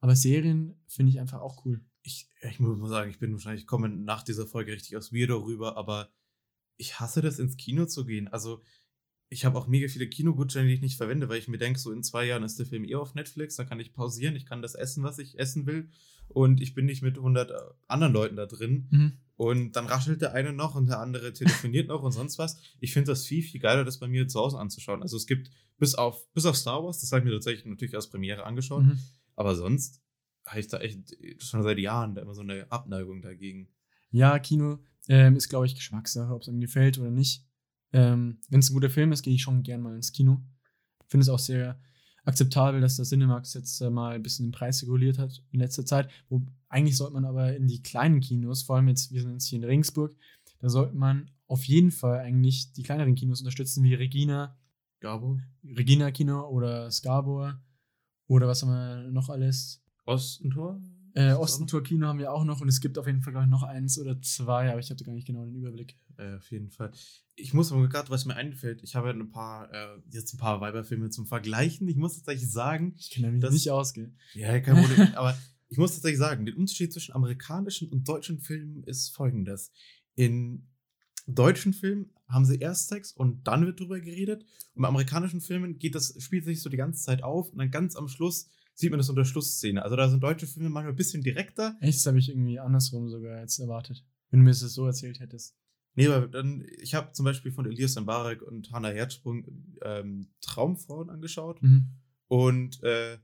Aber 0.00 0.16
Serien 0.16 0.74
finde 0.86 1.10
ich 1.10 1.20
einfach 1.20 1.40
auch 1.40 1.64
cool. 1.64 1.84
Ich, 2.02 2.28
ich 2.40 2.58
muss 2.60 2.76
mal 2.78 2.88
sagen, 2.88 3.10
ich 3.10 3.18
bin 3.18 3.32
wahrscheinlich, 3.32 3.66
komme 3.66 3.88
nach 3.88 4.22
dieser 4.22 4.46
Folge 4.46 4.72
richtig 4.72 4.96
aus 4.96 5.12
Weirdo 5.12 5.38
rüber, 5.38 5.76
aber 5.76 6.10
ich 6.76 6.98
hasse 7.00 7.22
das, 7.22 7.38
ins 7.38 7.56
Kino 7.56 7.86
zu 7.86 8.04
gehen. 8.04 8.28
Also, 8.28 8.62
ich 9.28 9.44
habe 9.46 9.56
auch 9.58 9.66
mega 9.66 9.88
viele 9.88 10.08
Kinogutscheine, 10.08 10.68
die 10.68 10.74
ich 10.74 10.80
nicht 10.82 10.96
verwende, 10.96 11.28
weil 11.28 11.38
ich 11.38 11.48
mir 11.48 11.56
denke, 11.58 11.78
so 11.78 11.90
in 11.92 12.02
zwei 12.02 12.26
Jahren 12.26 12.42
ist 12.42 12.58
der 12.58 12.66
Film 12.66 12.84
eh 12.84 12.96
auf 12.96 13.14
Netflix, 13.14 13.56
dann 13.56 13.66
kann 13.68 13.80
ich 13.80 13.94
pausieren, 13.94 14.36
ich 14.36 14.44
kann 14.44 14.60
das 14.60 14.74
essen, 14.74 15.04
was 15.04 15.18
ich 15.18 15.38
essen 15.38 15.64
will 15.66 15.88
und 16.28 16.60
ich 16.60 16.74
bin 16.74 16.84
nicht 16.84 17.00
mit 17.02 17.16
100 17.16 17.50
äh, 17.50 17.54
anderen 17.88 18.12
Leuten 18.12 18.36
da 18.36 18.44
drin 18.44 18.88
Mhm. 18.90 19.12
und 19.36 19.72
dann 19.72 19.86
raschelt 19.86 20.20
der 20.20 20.34
eine 20.34 20.52
noch 20.52 20.74
und 20.74 20.86
der 20.86 20.98
andere 21.00 21.32
telefoniert 21.32 21.88
noch 21.88 22.02
und 22.02 22.12
sonst 22.12 22.38
was. 22.38 22.58
Ich 22.80 22.92
finde 22.92 23.12
das 23.12 23.24
viel, 23.24 23.42
viel 23.42 23.60
geiler, 23.60 23.84
das 23.84 23.98
bei 24.00 24.08
mir 24.08 24.28
zu 24.28 24.38
Hause 24.38 24.58
anzuschauen. 24.58 25.00
Also 25.02 25.16
es 25.16 25.26
gibt 25.26 25.50
bis 25.78 25.94
auf, 25.94 26.30
bis 26.34 26.44
auf 26.44 26.56
Star 26.56 26.84
Wars, 26.84 27.00
das 27.00 27.10
habe 27.12 27.20
ich 27.20 27.24
mir 27.24 27.32
tatsächlich 27.32 27.64
natürlich 27.64 27.94
als 27.94 28.10
Premiere 28.10 28.44
angeschaut, 28.44 28.82
Mhm. 28.84 28.98
aber 29.36 29.54
sonst 29.54 30.01
habe 30.46 30.60
ich 30.60 30.68
da 30.68 30.78
echt 30.78 31.16
schon 31.38 31.62
seit 31.62 31.78
Jahren 31.78 32.14
da 32.14 32.22
immer 32.22 32.34
so 32.34 32.42
eine 32.42 32.70
Abneigung 32.70 33.22
dagegen. 33.22 33.68
Ja, 34.10 34.38
Kino 34.38 34.78
ähm, 35.08 35.36
ist, 35.36 35.48
glaube 35.48 35.66
ich, 35.66 35.74
Geschmackssache, 35.74 36.32
ob 36.34 36.42
es 36.42 36.48
einem 36.48 36.60
gefällt 36.60 36.98
oder 36.98 37.10
nicht. 37.10 37.44
Ähm, 37.92 38.38
Wenn 38.48 38.60
es 38.60 38.70
ein 38.70 38.74
guter 38.74 38.90
Film 38.90 39.12
ist, 39.12 39.22
gehe 39.22 39.34
ich 39.34 39.42
schon 39.42 39.62
gern 39.62 39.80
mal 39.80 39.94
ins 39.94 40.12
Kino. 40.12 40.42
Finde 41.06 41.22
es 41.22 41.28
auch 41.28 41.38
sehr 41.38 41.80
akzeptabel, 42.24 42.80
dass 42.80 42.96
der 42.96 43.04
Cinemax 43.04 43.54
jetzt 43.54 43.80
äh, 43.80 43.90
mal 43.90 44.14
ein 44.14 44.22
bisschen 44.22 44.46
den 44.46 44.52
Preis 44.52 44.82
reguliert 44.82 45.18
hat 45.18 45.42
in 45.50 45.60
letzter 45.60 45.84
Zeit. 45.84 46.10
Wo, 46.28 46.42
eigentlich 46.68 46.96
sollte 46.96 47.14
man 47.14 47.24
aber 47.24 47.56
in 47.56 47.66
die 47.66 47.82
kleinen 47.82 48.20
Kinos, 48.20 48.62
vor 48.62 48.76
allem 48.76 48.88
jetzt, 48.88 49.12
wir 49.12 49.20
sind 49.20 49.32
jetzt 49.32 49.46
hier 49.46 49.58
in 49.58 49.64
Regensburg, 49.64 50.14
da 50.60 50.68
sollte 50.68 50.96
man 50.96 51.30
auf 51.46 51.64
jeden 51.64 51.90
Fall 51.90 52.20
eigentlich 52.20 52.72
die 52.72 52.82
kleineren 52.82 53.14
Kinos 53.14 53.40
unterstützen, 53.40 53.82
wie 53.82 53.94
Regina, 53.94 54.56
Gabo? 55.00 55.40
Regina 55.64 56.10
Kino 56.12 56.48
oder 56.48 56.90
Scarborough 56.90 57.56
oder 58.28 58.46
was 58.46 58.62
haben 58.62 58.70
wir 58.70 59.10
noch 59.10 59.28
alles? 59.28 59.81
Ostentor? 60.04 60.80
Äh, 61.14 61.32
Ostentor 61.34 61.82
Kino 61.82 62.06
haben 62.06 62.18
wir 62.18 62.32
auch 62.32 62.44
noch 62.44 62.60
und 62.62 62.68
es 62.68 62.80
gibt 62.80 62.96
auf 62.98 63.06
jeden 63.06 63.20
Fall, 63.20 63.32
glaube 63.34 63.44
ich, 63.44 63.50
noch 63.50 63.62
eins 63.62 63.98
oder 63.98 64.20
zwei, 64.22 64.70
aber 64.70 64.80
ich 64.80 64.88
da 64.88 64.94
gar 64.94 65.12
nicht 65.12 65.26
genau 65.26 65.44
den 65.44 65.54
Überblick. 65.54 65.94
Äh, 66.16 66.36
auf 66.36 66.50
jeden 66.50 66.70
Fall. 66.70 66.90
Ich 67.36 67.52
muss 67.52 67.70
aber 67.70 67.86
gerade, 67.88 68.08
was 68.10 68.24
mir 68.24 68.34
einfällt, 68.34 68.82
ich 68.82 68.94
habe 68.94 69.08
ja 69.08 69.14
ein 69.14 69.28
paar, 69.30 69.70
äh, 69.72 69.98
jetzt 70.10 70.32
ein 70.32 70.38
paar 70.38 70.60
Weiberfilme 70.62 71.10
zum 71.10 71.26
Vergleichen. 71.26 71.86
Ich 71.88 71.96
muss 71.96 72.14
tatsächlich 72.16 72.50
sagen, 72.50 72.94
Ich 72.98 73.10
kenne 73.10 73.30
mich 73.30 73.42
Das- 73.42 73.52
nicht 73.52 73.70
aus, 73.70 73.92
gell? 73.92 74.12
ja, 74.34 74.58
kein 74.60 74.76
Problem, 74.82 75.14
aber 75.16 75.36
ich 75.68 75.76
muss 75.78 75.92
tatsächlich 75.92 76.18
sagen, 76.18 76.46
der 76.46 76.56
Unterschied 76.56 76.92
zwischen 76.92 77.14
amerikanischen 77.14 77.88
und 77.90 78.08
deutschen 78.08 78.40
Filmen 78.40 78.82
ist 78.84 79.10
folgendes. 79.10 79.70
In 80.14 80.66
deutschen 81.26 81.72
Filmen 81.74 82.10
haben 82.28 82.44
sie 82.46 82.56
erst 82.58 82.88
Sex 82.88 83.12
und 83.12 83.46
dann 83.46 83.66
wird 83.66 83.80
drüber 83.80 84.00
geredet. 84.00 84.44
Und 84.74 84.82
bei 84.82 84.88
amerikanischen 84.88 85.40
Filmen 85.42 85.78
geht 85.78 85.94
das, 85.94 86.14
spielt 86.22 86.44
sich 86.46 86.62
so 86.62 86.70
die 86.70 86.76
ganze 86.78 87.02
Zeit 87.04 87.22
auf 87.22 87.50
und 87.50 87.58
dann 87.58 87.70
ganz 87.70 87.96
am 87.96 88.08
Schluss 88.08 88.48
sieht 88.74 88.90
man 88.90 88.98
das 88.98 89.08
unter 89.10 89.24
Schlussszene. 89.24 89.82
Also 89.82 89.96
da 89.96 90.08
sind 90.08 90.22
deutsche 90.22 90.46
Filme 90.46 90.68
manchmal 90.70 90.92
ein 90.92 90.96
bisschen 90.96 91.22
direkter. 91.22 91.76
Echt, 91.80 91.98
das 91.98 92.06
habe 92.06 92.18
ich 92.18 92.28
irgendwie 92.28 92.58
andersrum 92.58 93.08
sogar 93.08 93.40
jetzt 93.40 93.58
erwartet. 93.58 94.04
Wenn 94.30 94.40
du 94.40 94.44
mir 94.44 94.50
das 94.50 94.60
so 94.60 94.86
erzählt 94.86 95.20
hättest. 95.20 95.54
Nee, 95.94 96.06
aber 96.08 96.26
dann, 96.26 96.64
ich 96.80 96.94
habe 96.94 97.12
zum 97.12 97.24
Beispiel 97.24 97.52
von 97.52 97.66
Elias 97.66 97.96
Mbarek 98.00 98.40
und 98.42 98.72
Hannah 98.72 98.88
Herzsprung 98.88 99.44
ähm, 99.82 100.28
Traumfrauen 100.40 101.10
angeschaut 101.10 101.62
Mhm. 101.62 101.88
und 102.28 102.82
äh, 102.82 103.18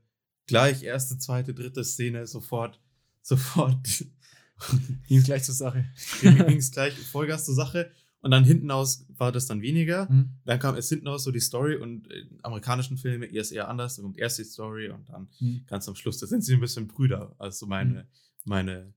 gleich 0.45 0.83
erste, 0.83 1.17
zweite, 1.17 1.53
dritte 1.55 1.83
Szene 1.83 2.27
sofort, 2.27 2.79
sofort 3.23 4.05
Ging 5.07 5.23
gleich 5.23 5.43
zur 5.43 5.55
Sache. 5.55 5.85
ging 6.21 6.37
es 6.57 6.71
gleich 6.71 6.93
Vollgas 6.93 7.45
zur 7.45 7.55
Sache 7.55 7.91
und 8.21 8.31
dann 8.31 8.43
hinten 8.43 8.69
aus 8.71 9.05
war 9.09 9.31
das 9.31 9.45
dann 9.47 9.61
weniger. 9.61 10.11
Mhm. 10.11 10.29
Dann 10.45 10.59
kam 10.59 10.75
es 10.75 10.89
hinten 10.89 11.07
aus 11.07 11.23
so 11.23 11.31
die 11.31 11.39
Story 11.39 11.75
und 11.77 12.07
in 12.11 12.39
amerikanischen 12.43 12.97
Filmen 12.97 13.29
erst 13.33 13.51
eher 13.51 13.67
anders, 13.69 13.95
dann 13.95 14.03
kommt 14.03 14.17
erst 14.17 14.39
die 14.39 14.43
Story 14.43 14.89
und 14.89 15.07
dann 15.09 15.29
Mhm. 15.39 15.61
ganz 15.67 15.87
am 15.87 15.95
Schluss, 15.95 16.17
da 16.19 16.27
sind 16.27 16.43
sie 16.43 16.53
ein 16.53 16.59
bisschen 16.59 16.87
Brüder, 16.87 17.35
also 17.39 17.65
meine, 17.65 17.91
Mhm. 18.03 18.07
meine, 18.45 18.93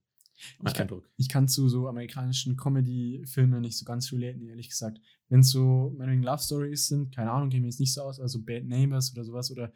mein 0.58 0.66
Ich 0.66 0.74
kann- 0.74 0.82
Eindruck. 0.82 1.08
Ich 1.16 1.28
kann 1.28 1.46
zu 1.48 1.68
so 1.68 1.86
amerikanischen 1.88 2.56
Comedy-Filmen 2.56 3.60
nicht 3.60 3.78
so 3.78 3.84
ganz 3.84 4.10
relaten, 4.12 4.48
ehrlich 4.48 4.68
gesagt. 4.70 5.00
Wenn 5.28 5.40
es 5.40 5.50
so 5.50 5.94
meinetwegen 5.96 6.24
Love 6.24 6.42
Stories 6.42 6.88
sind, 6.88 7.14
keine 7.14 7.30
Ahnung, 7.30 7.48
mir 7.48 7.60
jetzt 7.66 7.80
nicht 7.80 7.94
so 7.94 8.02
aus, 8.02 8.18
also 8.20 8.42
Bad 8.42 8.64
Neighbors 8.64 9.12
oder 9.12 9.24
sowas 9.24 9.50
oder 9.50 9.72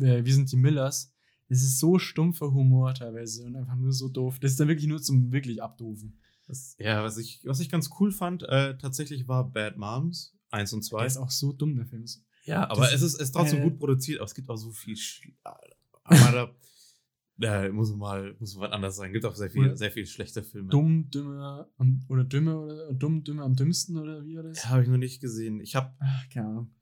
äh, 0.00 0.24
Wir 0.24 0.34
sind 0.34 0.50
die 0.52 0.56
Millers. 0.56 1.12
Das 1.48 1.62
ist 1.62 1.78
so 1.78 1.98
stumpfer 1.98 2.52
Humor 2.52 2.92
teilweise 2.94 3.44
und 3.44 3.56
einfach 3.56 3.74
nur 3.76 3.92
so 3.92 4.08
doof. 4.08 4.38
Das 4.38 4.50
ist 4.52 4.60
dann 4.60 4.68
wirklich 4.68 4.86
nur 4.86 5.00
zum 5.00 5.32
wirklich 5.32 5.62
abdoofen. 5.62 6.18
Das, 6.48 6.74
ja, 6.78 7.04
was 7.04 7.18
ich, 7.18 7.40
was 7.44 7.60
ich 7.60 7.68
ganz 7.70 7.90
cool 8.00 8.10
fand, 8.10 8.42
äh, 8.42 8.76
tatsächlich 8.78 9.28
war 9.28 9.48
Bad 9.50 9.76
Moms 9.76 10.34
1 10.50 10.72
und 10.72 10.82
2. 10.82 10.98
Der 10.98 11.06
ist 11.06 11.16
auch 11.18 11.30
so 11.30 11.52
dumm, 11.52 11.76
der 11.76 11.86
Film. 11.86 12.04
Ja, 12.44 12.68
aber 12.70 12.80
Das- 12.82 12.94
es 12.94 13.02
ist, 13.02 13.14
es 13.14 13.20
ist 13.20 13.32
trotzdem 13.32 13.60
äh, 13.60 13.62
gut 13.64 13.78
produziert, 13.78 14.18
aber 14.20 14.26
es 14.26 14.34
gibt 14.34 14.48
auch 14.48 14.56
so 14.56 14.70
viel. 14.72 14.96
Sch 14.96 15.30
aber 16.04 16.32
da 16.32 16.54
ja, 17.64 17.70
muss 17.72 17.90
man 17.90 17.98
mal 17.98 18.36
muss 18.40 18.56
man 18.56 18.72
anders 18.72 18.96
sagen. 18.96 19.12
Gibt 19.12 19.26
auch 19.26 19.34
sehr 19.36 19.50
viel, 19.50 19.76
sehr 19.76 19.90
viel 19.90 20.06
schlechte 20.06 20.42
Filme. 20.42 20.70
Dumm, 20.70 21.10
dümmer 21.10 21.68
am, 21.76 22.04
oder 22.08 22.24
dümmer 22.24 22.62
oder 22.62 22.92
dumm, 22.94 23.22
dümmer 23.22 23.44
am 23.44 23.54
dümmsten 23.54 23.96
oder 23.98 24.24
wie 24.24 24.36
war 24.36 24.42
das? 24.44 24.56
Ja, 24.64 24.70
habe 24.70 24.82
ich 24.82 24.88
noch 24.88 24.96
nicht 24.96 25.20
gesehen. 25.20 25.60
Ich 25.60 25.76
habe 25.76 25.94
Ach, 26.00 26.28
keine 26.30 26.48
Ahnung. 26.48 26.74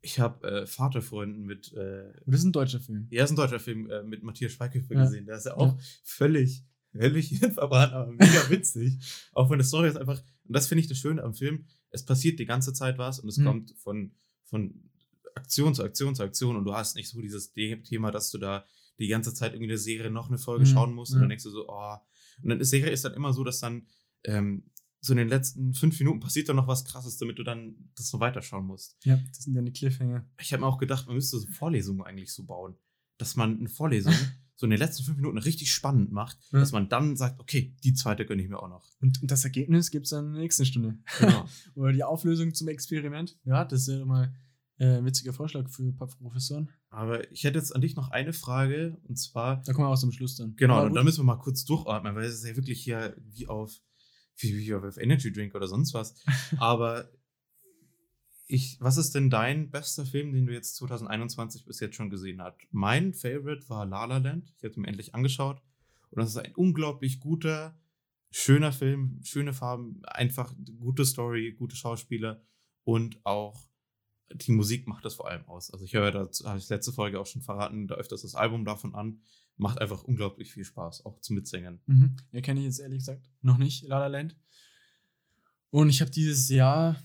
ich 0.00 0.20
hab, 0.20 0.44
äh, 0.44 0.64
Vaterfreunden 0.66 1.44
mit. 1.44 1.72
Äh, 1.74 2.12
Und 2.24 2.32
das 2.32 2.40
ist 2.40 2.44
ein 2.46 2.52
deutscher 2.52 2.78
Film. 2.80 3.08
ja, 3.10 3.24
ist 3.24 3.30
ein 3.30 3.36
deutscher 3.36 3.58
Film 3.60 3.90
äh, 3.90 4.04
mit 4.04 4.22
Matthias 4.22 4.52
Schweighöfer 4.52 4.94
Ja. 4.94 5.02
gesehen. 5.04 5.26
Der 5.26 5.36
ist 5.36 5.46
ja 5.46 5.56
auch 5.56 5.76
völlig, 6.04 6.64
völlig 6.98 7.38
verbrannt, 7.54 7.92
aber 7.92 8.10
mega 8.12 8.50
witzig. 8.50 8.98
auch 9.32 9.48
wenn 9.50 9.58
die 9.58 9.64
Story 9.64 9.88
ist 9.88 9.96
einfach. 9.96 10.18
Und 10.44 10.54
das 10.56 10.66
finde 10.66 10.80
ich 10.82 10.88
das 10.88 10.98
Schöne 10.98 11.22
am 11.22 11.34
Film. 11.34 11.66
Es 11.90 12.04
passiert 12.04 12.38
die 12.38 12.46
ganze 12.46 12.72
Zeit 12.72 12.98
was 12.98 13.18
und 13.20 13.28
es 13.28 13.38
Mhm. 13.38 13.44
kommt 13.44 13.74
von, 13.78 14.12
von 14.44 14.74
Aktion 15.34 15.74
zu 15.74 15.84
Aktion 15.84 16.14
zu 16.14 16.22
Aktion 16.22 16.56
und 16.56 16.64
du 16.64 16.74
hast 16.74 16.96
nicht 16.96 17.08
so 17.08 17.20
dieses 17.20 17.52
Thema, 17.52 18.10
dass 18.10 18.30
du 18.30 18.38
da 18.38 18.64
die 18.98 19.06
ganze 19.08 19.32
Zeit 19.32 19.52
irgendwie 19.52 19.70
eine 19.70 19.78
Serie 19.78 20.10
noch 20.10 20.28
eine 20.28 20.38
Folge 20.38 20.64
Mhm. 20.64 20.68
schauen 20.68 20.94
musst 20.94 21.14
und 21.14 21.20
dann 21.20 21.28
denkst 21.28 21.44
du 21.44 21.50
so, 21.50 21.68
oh. 21.68 21.96
Und 22.42 22.50
dann 22.50 22.60
ist 22.60 22.70
Serie 22.70 22.90
ist 22.92 23.04
dann 23.04 23.14
immer 23.14 23.32
so, 23.32 23.44
dass 23.44 23.60
dann 23.60 23.86
ähm, 24.24 24.64
so 25.00 25.12
in 25.12 25.18
den 25.18 25.28
letzten 25.28 25.74
fünf 25.74 25.98
Minuten 26.00 26.18
passiert 26.18 26.48
dann 26.48 26.56
noch 26.56 26.66
was 26.66 26.84
krasses, 26.84 27.16
damit 27.18 27.38
du 27.38 27.44
dann 27.44 27.90
das 27.96 28.12
noch 28.12 28.18
weiterschauen 28.20 28.66
musst. 28.66 28.96
Ja, 29.04 29.16
das 29.28 29.44
sind 29.44 29.54
ja 29.54 29.62
die 29.62 29.72
Cliffhanger. 29.72 30.28
Ich 30.40 30.52
habe 30.52 30.62
mir 30.62 30.66
auch 30.66 30.78
gedacht, 30.78 31.06
man 31.06 31.14
müsste 31.14 31.38
so 31.38 31.46
Vorlesungen 31.46 32.02
eigentlich 32.02 32.32
so 32.32 32.44
bauen. 32.44 32.74
Dass 33.16 33.36
man 33.36 33.58
eine 33.58 33.68
Vorlesung 33.68 34.12
so 34.60 34.66
in 34.66 34.70
den 34.70 34.78
letzten 34.80 35.04
fünf 35.04 35.16
Minuten 35.16 35.38
richtig 35.38 35.72
spannend 35.72 36.10
macht, 36.10 36.36
Ja. 36.52 36.58
dass 36.58 36.72
man 36.72 36.88
dann 36.88 37.16
sagt, 37.16 37.38
okay, 37.40 37.76
die 37.84 37.94
zweite 37.94 38.26
gönne 38.26 38.42
ich 38.42 38.48
mir 38.48 38.58
auch 38.60 38.68
noch. 38.68 38.84
Und, 39.00 39.22
und 39.22 39.30
das 39.30 39.44
Ergebnis 39.44 39.90
gibt 39.92 40.06
es 40.06 40.10
dann 40.10 40.26
in 40.26 40.32
der 40.32 40.42
nächsten 40.42 40.66
Stunde. 40.66 40.98
Genau. 41.20 41.46
Oder 41.76 41.92
die 41.92 42.02
Auflösung 42.02 42.52
zum 42.52 42.66
Experiment. 42.66 43.38
Ja, 43.44 43.64
das 43.64 43.82
ist 43.82 43.88
ja 43.98 44.04
mal 44.04 44.34
äh, 44.78 44.98
ein 44.98 45.04
witziger 45.04 45.32
Vorschlag 45.32 45.68
für 45.70 45.84
ein 45.84 45.94
paar 45.96 46.08
Professoren. 46.08 46.70
Aber 46.90 47.30
ich 47.30 47.44
hätte 47.44 47.58
jetzt 47.58 47.72
an 47.74 47.82
dich 47.82 47.94
noch 47.94 48.10
eine 48.10 48.32
Frage 48.32 48.98
und 49.04 49.16
zwar, 49.16 49.62
Da 49.64 49.72
kommen 49.72 49.86
wir 49.86 49.92
auch 49.92 49.98
zum 49.98 50.10
Schluss 50.12 50.34
dann. 50.36 50.56
genau, 50.56 50.84
und 50.86 50.94
da 50.94 51.04
müssen 51.04 51.20
wir 51.20 51.24
mal 51.24 51.36
kurz 51.38 51.64
durchatmen, 51.64 52.16
weil 52.16 52.24
es 52.24 52.34
ist 52.34 52.46
ja 52.46 52.56
wirklich 52.56 52.82
hier 52.82 53.16
wie 53.30 53.46
auf, 53.46 53.72
wie, 54.38 54.56
wie 54.58 54.74
auf 54.74 54.96
Energy 54.98 55.32
Drink 55.32 55.54
oder 55.54 55.68
sonst 55.68 55.94
was. 55.94 56.14
Aber 56.58 57.08
ich, 58.48 58.80
was 58.80 58.96
ist 58.96 59.14
denn 59.14 59.28
dein 59.30 59.70
bester 59.70 60.06
Film, 60.06 60.32
den 60.32 60.46
du 60.46 60.52
jetzt 60.52 60.76
2021 60.76 61.66
bis 61.66 61.80
jetzt 61.80 61.96
schon 61.96 62.10
gesehen 62.10 62.42
hast? 62.42 62.56
Mein 62.70 63.12
Favorite 63.12 63.68
war 63.68 63.86
La 63.86 64.06
La 64.06 64.16
Land. 64.16 64.52
Ich 64.56 64.64
habe 64.64 64.74
ihn 64.74 64.84
endlich 64.84 65.14
angeschaut. 65.14 65.62
Und 66.10 66.20
das 66.20 66.30
ist 66.30 66.38
ein 66.38 66.54
unglaublich 66.54 67.20
guter, 67.20 67.78
schöner 68.30 68.72
Film, 68.72 69.20
schöne 69.22 69.52
Farben, 69.52 70.02
einfach 70.06 70.54
gute 70.78 71.04
Story, 71.04 71.54
gute 71.58 71.76
Schauspieler 71.76 72.42
und 72.84 73.20
auch 73.24 73.68
die 74.32 74.52
Musik 74.52 74.86
macht 74.86 75.04
das 75.04 75.14
vor 75.14 75.28
allem 75.28 75.46
aus. 75.46 75.70
Also 75.70 75.84
ich 75.84 75.94
höre 75.94 76.10
da, 76.10 76.28
habe 76.44 76.58
ich 76.58 76.68
letzte 76.68 76.92
Folge 76.92 77.20
auch 77.20 77.26
schon 77.26 77.42
verraten, 77.42 77.86
da 77.86 77.96
öfters 77.96 78.22
das 78.22 78.34
Album 78.34 78.64
davon 78.64 78.94
an. 78.94 79.20
Macht 79.56 79.80
einfach 79.80 80.04
unglaublich 80.04 80.52
viel 80.52 80.64
Spaß, 80.64 81.04
auch 81.04 81.20
zum 81.20 81.36
Mitsingen. 81.36 81.80
Mhm. 81.86 82.16
Ja, 82.30 82.40
kenne 82.40 82.60
ich 82.60 82.66
jetzt 82.66 82.78
ehrlich 82.78 83.00
gesagt 83.00 83.28
noch 83.42 83.58
nicht, 83.58 83.82
La 83.84 83.98
La 83.98 84.06
Land. 84.06 84.36
Und 85.70 85.88
ich 85.88 86.00
habe 86.00 86.10
dieses 86.10 86.48
Jahr, 86.48 86.96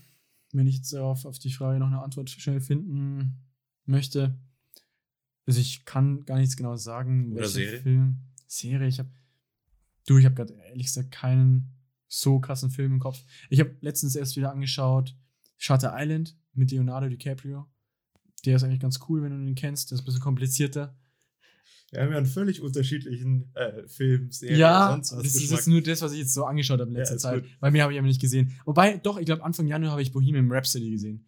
wenn 0.56 0.66
ich 0.66 0.76
jetzt 0.76 0.94
auf, 0.94 1.24
auf 1.24 1.38
die 1.38 1.52
Frage 1.52 1.78
noch 1.78 1.88
eine 1.88 2.02
Antwort 2.02 2.30
schnell 2.30 2.60
finden 2.60 3.44
möchte, 3.84 4.38
also 5.46 5.60
ich 5.60 5.84
kann 5.84 6.24
gar 6.24 6.38
nichts 6.38 6.56
genau 6.56 6.76
sagen. 6.76 7.32
Oder 7.32 7.48
Serie? 7.48 7.80
Film. 7.80 8.18
Serie, 8.46 8.88
ich 8.88 8.98
habe, 8.98 9.10
du, 10.06 10.18
ich 10.18 10.24
habe 10.24 10.34
gerade 10.34 10.54
ehrlich 10.54 10.86
gesagt 10.86 11.10
keinen 11.10 11.74
so 12.08 12.38
krassen 12.40 12.70
Film 12.70 12.94
im 12.94 12.98
Kopf. 13.00 13.22
Ich 13.50 13.60
habe 13.60 13.76
letztens 13.80 14.16
erst 14.16 14.36
wieder 14.36 14.52
angeschaut 14.52 15.16
Shutter 15.56 15.94
Island 15.96 16.36
mit 16.52 16.70
Leonardo 16.70 17.08
DiCaprio. 17.08 17.66
Der 18.44 18.56
ist 18.56 18.62
eigentlich 18.62 18.80
ganz 18.80 19.00
cool, 19.08 19.22
wenn 19.22 19.30
du 19.30 19.48
ihn 19.48 19.54
kennst. 19.54 19.90
Der 19.90 19.96
ist 19.96 20.02
ein 20.02 20.04
bisschen 20.04 20.20
komplizierter. 20.20 20.96
Wir 21.94 22.02
haben 22.02 22.10
ja 22.12 22.16
einen 22.18 22.26
völlig 22.26 22.60
unterschiedlichen 22.60 23.50
äh, 23.54 23.86
Film, 23.88 24.30
Serie, 24.30 24.58
Ja, 24.58 24.90
sonst 24.92 25.12
was 25.12 25.18
das 25.22 25.26
ist 25.34 25.40
Geschmack. 25.42 25.58
jetzt 25.60 25.66
nur 25.68 25.80
das, 25.82 26.02
was 26.02 26.12
ich 26.12 26.18
jetzt 26.18 26.34
so 26.34 26.44
angeschaut 26.44 26.80
habe 26.80 26.90
in 26.90 26.94
Ja, 26.96 27.00
letzter 27.00 27.16
ist 27.16 27.22
Zeit. 27.22 27.42
gut. 27.42 27.50
Bei 27.60 27.70
mir 27.70 27.82
habe 27.82 27.92
ich 27.92 27.98
aber 27.98 28.08
nicht 28.08 28.20
gesehen. 28.20 28.52
Wobei, 28.64 28.98
doch, 28.98 29.18
ich 29.18 29.26
glaube, 29.26 29.44
Anfang 29.44 29.66
Januar 29.66 29.92
habe 29.92 30.02
ich 30.02 30.12
Bohemian 30.12 30.50
Rhapsody 30.50 30.90
gesehen. 30.90 31.26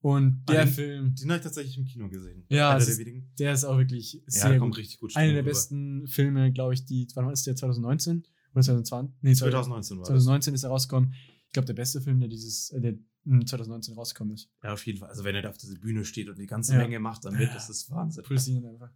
Und 0.00 0.42
Ah, 0.46 0.52
der 0.52 0.64
den- 0.66 0.72
Film, 0.74 1.14
Den 1.16 1.28
habe 1.30 1.38
ich 1.38 1.42
tatsächlich 1.44 1.78
im 1.78 1.84
Kino 1.84 2.08
gesehen. 2.08 2.44
Ja, 2.48 2.70
Einer 2.70 2.78
der 2.80 2.88
ist 2.88 2.98
wenigen. 2.98 3.30
der 3.38 3.52
ist 3.52 3.64
auch 3.64 3.78
wirklich 3.78 4.12
Ja, 4.14 4.20
sehr 4.26 4.42
der 4.50 4.58
gut. 4.58 4.60
kommt 4.64 4.76
richtig 4.78 5.00
gut 5.00 5.16
Einer 5.16 5.32
der 5.32 5.42
rüber. 5.42 5.50
besten 5.50 6.06
Filme, 6.06 6.52
glaube 6.52 6.74
ich, 6.74 6.84
die, 6.84 7.08
wann 7.14 7.24
war 7.24 7.32
das 7.32 7.42
der 7.44 7.56
2019? 7.56 8.24
Oder 8.54 8.62
2020? 8.62 9.14
Nee, 9.22 9.34
2019 9.34 9.98
war 9.98 10.04
2019 10.04 10.54
ist 10.54 10.62
er 10.62 10.70
rausgekommen. 10.70 11.12
Ich 11.46 11.52
glaube, 11.52 11.66
der 11.66 11.74
beste 11.74 12.00
Film, 12.00 12.20
der 12.20 12.28
dieses, 12.28 12.70
äh, 12.70 12.80
der 12.80 12.94
mm, 13.24 13.46
2019 13.46 13.94
rausgekommen 13.94 14.34
ist. 14.34 14.48
das. 14.60 14.68
Ja, 14.68 14.72
auf 14.74 14.86
jeden 14.86 14.98
Fall. 14.98 15.08
Also 15.08 15.24
wenn 15.24 15.34
er 15.34 15.42
da 15.42 15.48
auf 15.50 15.58
dieser 15.58 15.74
Bühne 15.78 16.04
steht 16.04 16.28
und 16.28 16.38
die 16.38 16.46
ganze 16.46 16.72
Ja. 16.74 16.78
Menge 16.78 17.00
macht 17.00 17.24
damit, 17.24 17.48
das 17.54 17.68
ist 17.70 17.90
Wahnsinn. 17.90 18.22
Pulsieren 18.24 18.64
einfach. 18.66 18.90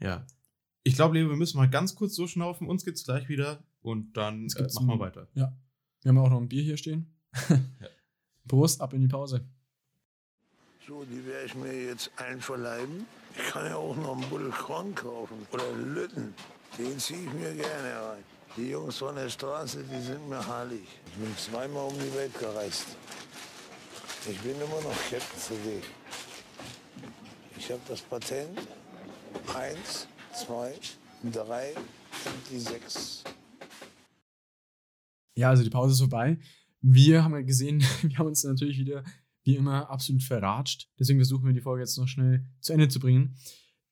Ja. 0.00 0.26
Ich 0.86 0.94
glaube, 0.94 1.18
Leo, 1.18 1.28
wir 1.28 1.36
müssen 1.36 1.56
mal 1.56 1.68
ganz 1.68 1.96
kurz 1.96 2.14
so 2.14 2.28
schnaufen. 2.28 2.68
Uns 2.68 2.84
geht's 2.84 3.02
gleich 3.02 3.28
wieder 3.28 3.58
und 3.82 4.16
dann 4.16 4.44
äh, 4.44 4.48
gibt's 4.56 4.76
machen 4.76 4.86
wir 4.86 5.00
weiter. 5.00 5.26
Wir 5.34 5.50
haben 6.04 6.18
auch 6.18 6.30
noch 6.30 6.40
ein 6.40 6.48
Bier 6.48 6.62
hier 6.62 6.76
stehen. 6.76 7.12
Prost, 8.46 8.80
ab 8.80 8.92
in 8.92 9.00
die 9.00 9.08
Pause. 9.08 9.44
So, 10.86 11.04
die 11.04 11.26
werde 11.26 11.46
ich 11.46 11.56
mir 11.56 11.86
jetzt 11.86 12.12
einverleiben. 12.14 13.04
Ich 13.34 13.50
kann 13.50 13.66
ja 13.66 13.74
auch 13.74 13.96
noch 13.96 14.16
einen 14.16 14.30
Buddel 14.30 14.50
Korn 14.50 14.94
kaufen 14.94 15.34
oder 15.50 15.64
Lütten. 15.72 16.32
Den 16.78 16.96
ziehe 17.00 17.18
ich 17.18 17.32
mir 17.32 17.52
gerne 17.52 17.92
rein. 18.08 18.22
Die 18.56 18.70
Jungs 18.70 18.98
von 18.98 19.16
der 19.16 19.28
Straße, 19.28 19.82
die 19.82 20.00
sind 20.00 20.28
mir 20.28 20.46
heilig. 20.46 20.86
Ich 21.08 21.14
bin 21.14 21.36
zweimal 21.36 21.88
um 21.88 21.94
die 21.94 22.14
Welt 22.14 22.38
gereist. 22.38 22.96
Ich 24.30 24.38
bin 24.38 24.54
immer 24.54 24.80
noch 24.82 24.96
Captain 25.10 25.40
CD. 25.40 25.82
Ich 27.58 27.72
habe 27.72 27.80
das 27.88 28.02
Patent. 28.02 28.60
Eins, 29.52 30.06
zwei, 30.36 30.74
drei 31.32 31.74
und 31.74 32.50
die 32.50 32.58
sechs. 32.58 33.24
Ja, 35.34 35.50
also 35.50 35.62
die 35.62 35.70
Pause 35.70 35.92
ist 35.92 36.00
vorbei. 36.00 36.38
Wir 36.80 37.24
haben 37.24 37.32
ja 37.32 37.40
gesehen, 37.40 37.80
wir 38.02 38.18
haben 38.18 38.26
uns 38.26 38.44
natürlich 38.44 38.78
wieder, 38.78 39.02
wie 39.44 39.56
immer, 39.56 39.88
absolut 39.88 40.22
verratscht. 40.22 40.90
Deswegen 40.98 41.18
versuchen 41.18 41.46
wir 41.46 41.54
die 41.54 41.60
Folge 41.60 41.82
jetzt 41.82 41.96
noch 41.96 42.08
schnell 42.08 42.46
zu 42.60 42.72
Ende 42.72 42.88
zu 42.88 43.00
bringen. 43.00 43.36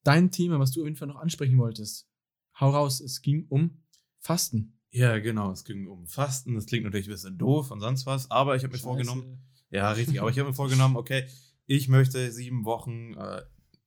Dein 0.03 0.31
Thema, 0.31 0.59
was 0.59 0.73
du 0.73 0.81
auf 0.81 0.87
jeden 0.87 0.97
Fall 0.97 1.09
noch 1.09 1.17
ansprechen 1.17 1.57
wolltest, 1.57 2.07
hau 2.61 2.71
raus. 2.71 3.01
Es 3.01 3.23
ging 3.23 3.47
um 3.49 3.83
Fasten. 4.21 4.79
Ja, 4.91 5.19
genau. 5.19 5.51
Es 5.51 5.65
ging 5.65 5.87
um 5.87 6.07
Fasten. 6.07 6.55
Das 6.55 6.67
klingt 6.67 6.85
natürlich 6.85 7.09
ein 7.09 7.13
bisschen 7.13 7.39
doof 7.39 7.71
und 7.71 7.81
sonst 7.81 8.05
was, 8.05 8.31
aber 8.31 8.55
ich 8.55 8.65
habe 8.65 8.75
mir 8.75 8.79
vorgenommen, 8.79 9.43
Ja, 9.71 9.91
richtig. 9.93 10.21
Aber 10.21 10.31
ich 10.31 10.39
habe 10.39 10.51
mir 10.51 10.55
vorgenommen, 10.55 10.97
okay, 10.97 11.27
ich 11.67 11.89
möchte 11.89 12.31
sieben 12.31 12.65
Wochen 12.67 13.15
äh, 13.15 13.43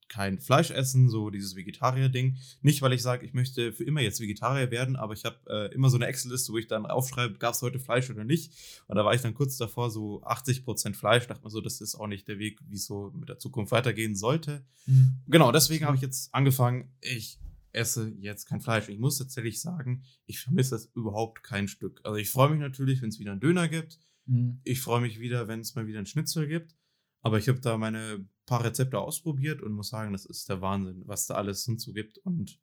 kein 0.08 0.40
Fleisch 0.40 0.70
essen, 0.70 1.08
so 1.08 1.30
dieses 1.30 1.56
Vegetarier-Ding. 1.56 2.36
Nicht, 2.62 2.82
weil 2.82 2.92
ich 2.92 3.02
sage, 3.02 3.24
ich 3.26 3.34
möchte 3.34 3.72
für 3.72 3.84
immer 3.84 4.00
jetzt 4.00 4.20
Vegetarier 4.20 4.70
werden, 4.70 4.96
aber 4.96 5.12
ich 5.12 5.24
habe 5.24 5.38
äh, 5.48 5.74
immer 5.74 5.90
so 5.90 5.96
eine 5.96 6.06
Excel-Liste, 6.06 6.52
wo 6.52 6.58
ich 6.58 6.66
dann 6.66 6.86
aufschreibe, 6.86 7.38
gab 7.38 7.54
es 7.54 7.62
heute 7.62 7.78
Fleisch 7.78 8.10
oder 8.10 8.24
nicht. 8.24 8.52
Und 8.86 8.96
da 8.96 9.04
war 9.04 9.14
ich 9.14 9.20
dann 9.20 9.34
kurz 9.34 9.56
davor, 9.56 9.90
so 9.90 10.22
80% 10.24 10.94
Fleisch. 10.94 11.26
Dachte 11.26 11.44
mir 11.44 11.50
so, 11.50 11.60
das 11.60 11.80
ist 11.80 11.94
auch 11.94 12.06
nicht 12.06 12.28
der 12.28 12.38
Weg, 12.38 12.60
wie 12.66 12.76
es 12.76 12.86
so 12.86 13.12
mit 13.14 13.28
der 13.28 13.38
Zukunft 13.38 13.72
weitergehen 13.72 14.14
sollte. 14.14 14.64
Mhm. 14.86 15.20
Genau, 15.28 15.52
deswegen 15.52 15.84
habe 15.84 15.96
ich 15.96 16.02
jetzt 16.02 16.34
angefangen, 16.34 16.90
ich 17.00 17.38
esse 17.72 18.12
jetzt 18.18 18.46
kein 18.46 18.60
Fleisch. 18.60 18.88
Ich 18.88 18.98
muss 18.98 19.18
tatsächlich 19.18 19.60
sagen, 19.60 20.02
ich 20.26 20.40
vermisse 20.40 20.70
das 20.70 20.86
überhaupt 20.94 21.42
kein 21.42 21.68
Stück. 21.68 22.00
Also 22.04 22.16
ich 22.16 22.30
freue 22.30 22.50
mich 22.50 22.60
natürlich, 22.60 23.02
wenn 23.02 23.10
es 23.10 23.18
wieder 23.18 23.32
einen 23.32 23.40
Döner 23.40 23.68
gibt. 23.68 23.98
Mhm. 24.26 24.60
Ich 24.64 24.80
freue 24.80 25.00
mich 25.00 25.20
wieder, 25.20 25.48
wenn 25.48 25.60
es 25.60 25.74
mal 25.74 25.86
wieder 25.86 25.98
einen 25.98 26.06
Schnitzel 26.06 26.48
gibt. 26.48 26.74
Aber 27.20 27.38
ich 27.38 27.48
habe 27.48 27.60
da 27.60 27.76
meine 27.76 28.26
paar 28.48 28.64
Rezepte 28.64 28.98
ausprobiert 28.98 29.62
und 29.62 29.72
muss 29.72 29.90
sagen, 29.90 30.12
das 30.12 30.24
ist 30.24 30.48
der 30.48 30.60
Wahnsinn, 30.60 31.02
was 31.06 31.26
da 31.26 31.34
alles 31.34 31.64
hinzu 31.64 31.92
gibt. 31.92 32.18
Und 32.18 32.58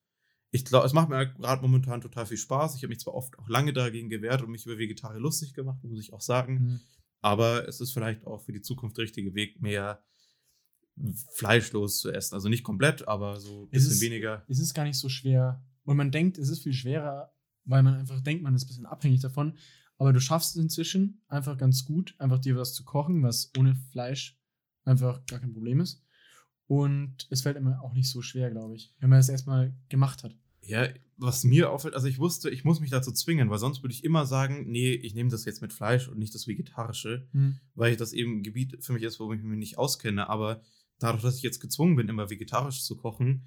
ich 0.52 0.66
glaube, 0.66 0.86
es 0.86 0.94
macht 0.94 1.10
mir 1.10 1.26
gerade 1.34 1.62
momentan 1.62 2.02
total 2.02 2.26
viel 2.26 2.38
Spaß. 2.38 2.76
Ich 2.76 2.82
habe 2.84 2.90
mich 2.90 3.00
zwar 3.00 3.14
oft 3.14 3.38
auch 3.40 3.48
lange 3.50 3.74
dagegen 3.74 4.10
gewehrt 4.10 4.42
und 4.42 4.50
mich 4.52 4.66
über 4.66 4.78
Vegetarier 4.78 5.20
lustig 5.20 5.54
gemacht, 5.54 5.84
muss 5.84 6.00
ich 6.00 6.14
auch 6.14 6.22
sagen. 6.22 6.54
Mhm. 6.54 6.80
Aber 7.22 7.68
es 7.68 7.82
ist 7.82 7.92
vielleicht 7.94 8.26
auch 8.26 8.42
für 8.44 8.54
die 8.54 8.62
Zukunft 8.62 8.98
der 8.98 9.04
richtige 9.04 9.34
Weg, 9.34 9.62
mehr 9.62 10.02
fleischlos 11.34 12.00
zu 12.00 12.12
essen. 12.12 12.36
Also 12.36 12.50
nicht 12.50 12.64
komplett, 12.64 13.08
aber 13.08 13.40
so 13.40 13.64
ein 13.64 13.68
Es 13.72 13.84
bisschen 13.84 13.92
ist- 13.94 14.02
weniger. 14.02 14.44
Es 14.48 14.60
ist 14.60 14.74
gar 14.74 14.84
nicht 14.86 14.98
so 14.98 15.10
schwer. 15.10 15.64
Und 15.84 15.98
man 15.98 16.12
denkt, 16.12 16.38
es 16.38 16.50
ist 16.50 16.64
viel 16.64 16.74
schwerer, 16.74 17.34
weil 17.66 17.84
man 17.84 17.96
einfach 17.96 18.22
denkt, 18.22 18.44
man 18.44 18.56
ist 18.56 18.64
ein 18.64 18.68
bisschen 18.68 18.86
abhängig 18.86 19.22
davon. 19.22 19.58
Aber 19.98 20.14
du 20.14 20.20
schaffst 20.20 20.56
es 20.56 20.62
inzwischen 20.62 21.22
einfach 21.28 21.58
ganz 21.58 21.86
gut, 21.86 22.16
einfach 22.18 22.40
dir 22.40 22.56
was 22.58 22.74
zu 22.74 22.84
kochen, 22.84 23.24
was 23.24 23.52
ohne 23.58 23.76
Fleisch 23.92 24.38
einfach 24.86 25.26
gar 25.26 25.40
kein 25.40 25.54
Problem 25.54 25.80
ist. 25.80 26.04
Und 26.68 27.28
es 27.30 27.42
fällt 27.42 27.58
immer 27.58 27.82
auch 27.84 27.94
nicht 27.94 28.10
so 28.10 28.22
schwer, 28.22 28.50
glaube 28.50 28.76
ich, 28.76 28.94
wenn 29.00 29.10
man 29.10 29.20
es 29.20 29.30
erstmal 29.30 29.76
gemacht 29.90 30.24
hat. 30.24 30.36
Ja, 30.62 30.88
was 31.18 31.44
mir 31.44 31.70
auffällt, 31.70 31.94
also 31.94 32.08
ich 32.08 32.18
wusste, 32.18 32.50
ich 32.50 32.64
muss 32.64 32.80
mich 32.80 32.90
dazu 32.90 33.12
zwingen, 33.12 33.52
weil 33.52 33.60
sonst 33.60 33.84
würde 33.84 33.94
ich 33.94 34.04
immer 34.04 34.26
sagen, 34.26 34.66
nee, 34.68 34.94
ich 34.94 35.14
nehme 35.14 35.30
das 35.30 35.46
jetzt 35.46 35.62
mit 35.62 35.74
Fleisch 35.74 36.08
und 36.08 36.18
nicht 36.18 36.34
das 36.34 36.48
Vegetarische. 36.48 37.28
weil 37.76 37.92
ich 37.92 37.98
das 37.98 38.14
eben 38.14 38.38
ein 38.38 38.44
Gebiet 38.44 38.84
für 38.84 38.94
mich 38.94 39.04
ist, 39.04 39.20
wo 39.20 39.32
ich 39.32 39.44
mich 39.44 39.60
nicht 39.60 39.78
auskenne. 39.78 40.28
Aber 40.28 40.62
dadurch, 40.98 41.22
dass 41.22 41.38
ich 41.38 41.44
jetzt 41.44 41.60
gezwungen 41.60 41.96
bin, 41.96 42.10
immer 42.10 42.30
vegetarisch 42.30 42.84
zu 42.84 42.96
kochen, 42.96 43.46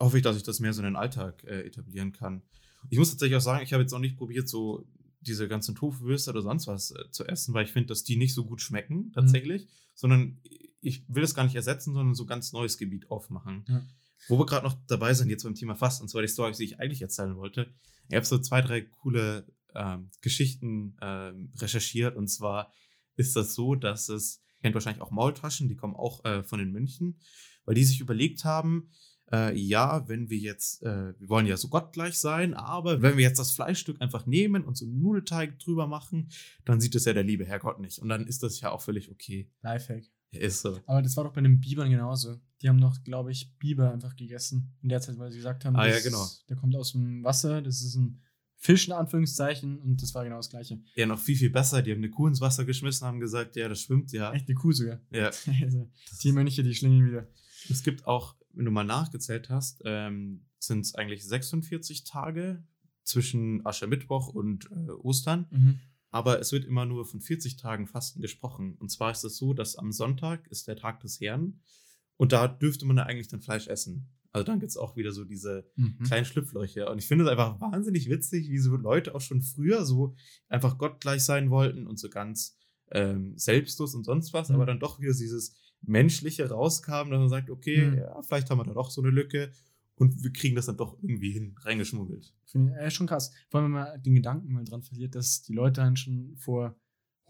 hoffe 0.00 0.16
ich, 0.16 0.22
dass 0.22 0.36
ich 0.36 0.42
das 0.42 0.60
mehr 0.60 0.72
so 0.72 0.80
in 0.80 0.86
den 0.86 0.96
Alltag 0.96 1.44
äh, 1.44 1.66
etablieren 1.66 2.12
kann. 2.12 2.42
Ich 2.88 2.98
muss 2.98 3.10
tatsächlich 3.10 3.36
auch 3.36 3.42
sagen, 3.42 3.62
ich 3.62 3.72
habe 3.72 3.82
jetzt 3.82 3.92
noch 3.92 3.98
nicht 3.98 4.16
probiert, 4.16 4.48
so 4.48 4.86
diese 5.20 5.48
ganzen 5.48 5.74
Tofu-Würste 5.74 6.30
oder 6.30 6.42
sonst 6.42 6.66
was 6.66 6.90
äh, 6.92 7.10
zu 7.10 7.24
essen, 7.26 7.54
weil 7.54 7.64
ich 7.64 7.72
finde, 7.72 7.88
dass 7.88 8.04
die 8.04 8.16
nicht 8.16 8.34
so 8.34 8.44
gut 8.44 8.60
schmecken, 8.60 9.12
tatsächlich, 9.12 9.68
sondern 9.94 10.38
ich 10.80 11.04
will 11.08 11.22
das 11.22 11.34
gar 11.34 11.44
nicht 11.44 11.56
ersetzen, 11.56 11.92
sondern 11.92 12.14
so 12.14 12.24
ganz 12.24 12.52
neues 12.52 12.78
Gebiet 12.78 13.10
aufmachen. 13.10 13.64
Ja. 13.68 13.86
Wo 14.28 14.38
wir 14.38 14.46
gerade 14.46 14.66
noch 14.66 14.76
dabei 14.86 15.14
sind, 15.14 15.30
jetzt 15.30 15.44
beim 15.44 15.54
Thema 15.54 15.74
Fasten, 15.74 16.04
und 16.04 16.08
zwar 16.08 16.22
die 16.22 16.28
Story, 16.28 16.52
die 16.52 16.64
ich 16.64 16.80
eigentlich 16.80 17.02
erzählen 17.02 17.36
wollte. 17.36 17.72
Ich 18.08 18.16
habe 18.16 18.26
so 18.26 18.38
zwei, 18.38 18.62
drei 18.62 18.82
coole 18.82 19.46
ähm, 19.74 20.10
Geschichten 20.20 20.96
ähm, 21.00 21.52
recherchiert. 21.58 22.16
Und 22.16 22.28
zwar 22.28 22.72
ist 23.16 23.36
das 23.36 23.54
so, 23.54 23.74
dass 23.74 24.08
es, 24.08 24.42
kennt 24.60 24.74
wahrscheinlich 24.74 25.02
auch 25.02 25.10
Maultaschen, 25.10 25.68
die 25.68 25.76
kommen 25.76 25.94
auch 25.94 26.24
äh, 26.24 26.42
von 26.42 26.58
den 26.58 26.72
München, 26.72 27.20
weil 27.64 27.74
die 27.74 27.84
sich 27.84 28.00
überlegt 28.00 28.44
haben, 28.44 28.90
äh, 29.32 29.56
ja, 29.56 30.06
wenn 30.08 30.30
wir 30.30 30.38
jetzt, 30.38 30.82
äh, 30.82 31.18
wir 31.18 31.28
wollen 31.28 31.46
ja 31.46 31.56
so 31.56 31.68
gottgleich 31.68 32.18
sein, 32.18 32.54
aber 32.54 33.02
wenn 33.02 33.16
wir 33.16 33.24
jetzt 33.24 33.38
das 33.38 33.50
Fleischstück 33.50 34.00
einfach 34.00 34.26
nehmen 34.26 34.64
und 34.64 34.76
so 34.76 34.86
einen 34.86 35.00
Nudelteig 35.00 35.58
drüber 35.58 35.86
machen, 35.86 36.28
dann 36.64 36.80
sieht 36.80 36.94
es 36.94 37.04
ja 37.04 37.12
der 37.12 37.24
liebe 37.24 37.44
Herrgott 37.44 37.80
nicht. 37.80 37.98
Und 37.98 38.08
dann 38.08 38.26
ist 38.26 38.42
das 38.42 38.60
ja 38.60 38.70
auch 38.70 38.80
völlig 38.80 39.10
okay. 39.10 39.50
Lifehack. 39.62 40.04
Ist 40.30 40.60
so. 40.60 40.78
Aber 40.86 41.00
das 41.00 41.16
war 41.16 41.24
doch 41.24 41.32
bei 41.32 41.40
den 41.40 41.60
Bibern 41.60 41.90
genauso. 41.90 42.36
Die 42.60 42.68
haben 42.68 42.80
doch, 42.80 43.02
glaube 43.02 43.30
ich, 43.32 43.56
Biber 43.58 43.92
einfach 43.92 44.14
gegessen. 44.14 44.76
In 44.82 44.90
der 44.90 45.00
Zeit, 45.00 45.18
weil 45.18 45.30
sie 45.30 45.38
gesagt 45.38 45.64
haben, 45.64 45.76
Ah, 45.76 45.86
ja, 45.86 45.98
genau. 46.00 46.26
der 46.48 46.56
kommt 46.56 46.76
aus 46.76 46.92
dem 46.92 47.24
Wasser, 47.24 47.62
das 47.62 47.80
ist 47.80 47.94
ein 47.94 48.20
Fisch 48.60 48.88
in 48.88 48.92
Anführungszeichen 48.92 49.78
und 49.78 50.02
das 50.02 50.14
war 50.14 50.24
genau 50.24 50.36
das 50.36 50.50
gleiche. 50.50 50.80
Ja, 50.96 51.06
noch 51.06 51.20
viel, 51.20 51.36
viel 51.36 51.50
besser. 51.50 51.80
Die 51.80 51.92
haben 51.92 51.98
eine 51.98 52.10
Kuh 52.10 52.26
ins 52.26 52.40
Wasser 52.40 52.64
geschmissen, 52.64 53.06
haben 53.06 53.20
gesagt, 53.20 53.54
ja, 53.54 53.68
das 53.68 53.82
schwimmt 53.82 54.10
ja. 54.10 54.32
Echt 54.32 54.48
eine 54.48 54.56
Kuh 54.56 54.72
sogar. 54.72 55.00
Ja. 55.10 55.30
Also, 55.62 55.88
die 56.22 56.32
Mönche, 56.32 56.64
die 56.64 56.74
schlingeln 56.74 57.06
wieder. 57.06 57.28
Es 57.70 57.84
gibt 57.84 58.06
auch, 58.06 58.34
wenn 58.58 58.64
du 58.64 58.70
mal 58.70 58.84
nachgezählt 58.84 59.48
hast, 59.48 59.80
ähm, 59.84 60.44
sind 60.58 60.80
es 60.80 60.94
eigentlich 60.94 61.24
46 61.26 62.04
Tage 62.04 62.64
zwischen 63.04 63.64
Aschermittwoch 63.64 64.28
und 64.28 64.68
äh, 64.70 64.90
Ostern. 64.90 65.46
Mhm. 65.50 65.80
Aber 66.10 66.40
es 66.40 66.52
wird 66.52 66.64
immer 66.64 66.84
nur 66.86 67.04
von 67.06 67.20
40 67.20 67.56
Tagen 67.56 67.86
Fasten 67.86 68.20
gesprochen. 68.20 68.74
Und 68.74 68.90
zwar 68.90 69.12
ist 69.12 69.24
es 69.24 69.36
so, 69.36 69.54
dass 69.54 69.76
am 69.76 69.92
Sonntag 69.92 70.46
ist 70.48 70.66
der 70.66 70.76
Tag 70.76 71.00
des 71.00 71.20
Herrn 71.20 71.60
und 72.16 72.32
da 72.32 72.48
dürfte 72.48 72.84
man 72.86 72.96
ja 72.96 73.04
eigentlich 73.04 73.28
dann 73.28 73.40
Fleisch 73.42 73.68
essen. 73.68 74.08
Also 74.32 74.44
dann 74.44 74.58
gibt 74.60 74.70
es 74.70 74.76
auch 74.76 74.96
wieder 74.96 75.12
so 75.12 75.24
diese 75.24 75.70
Mhm. 75.76 75.98
kleinen 76.04 76.24
Schlüpflöcher. 76.26 76.90
Und 76.90 76.98
ich 76.98 77.06
finde 77.06 77.24
es 77.24 77.30
einfach 77.30 77.60
wahnsinnig 77.60 78.10
witzig, 78.10 78.48
wie 78.50 78.58
so 78.58 78.76
Leute 78.76 79.14
auch 79.14 79.20
schon 79.20 79.40
früher 79.42 79.84
so 79.86 80.14
einfach 80.48 80.76
gottgleich 80.78 81.22
sein 81.24 81.50
wollten 81.50 81.86
und 81.86 81.98
so 81.98 82.08
ganz 82.10 82.56
ähm, 82.90 83.36
selbstlos 83.36 83.94
und 83.94 84.04
sonst 84.04 84.32
was, 84.32 84.48
Mhm. 84.48 84.54
aber 84.56 84.66
dann 84.66 84.80
doch 84.80 84.98
wieder 84.98 85.12
dieses 85.12 85.54
Menschliche 85.82 86.48
rauskam, 86.50 87.10
dass 87.10 87.18
man 87.18 87.28
sagt, 87.28 87.50
okay, 87.50 87.86
Mhm. 87.90 87.98
ja, 87.98 88.22
vielleicht 88.22 88.50
haben 88.50 88.58
wir 88.58 88.64
da 88.64 88.74
doch 88.74 88.90
so 88.90 89.00
eine 89.02 89.10
Lücke 89.10 89.50
und 89.94 90.22
wir 90.22 90.32
kriegen 90.32 90.54
das 90.56 90.66
dann 90.66 90.76
doch 90.76 90.96
irgendwie 91.02 91.30
hin, 91.32 91.54
reingeschmuggelt. 91.60 92.34
Finde 92.46 92.72
ich 92.72 92.78
äh, 92.78 92.90
schon 92.90 93.06
krass. 93.06 93.32
Vor 93.48 93.60
allem, 93.60 93.72
wenn 93.74 93.80
man 93.82 94.02
den 94.02 94.14
Gedanken 94.14 94.52
mal 94.52 94.64
dran 94.64 94.82
verliert, 94.82 95.14
dass 95.14 95.42
die 95.42 95.52
Leute 95.54 95.80
dann 95.80 95.96
schon 95.96 96.36
vor 96.36 96.76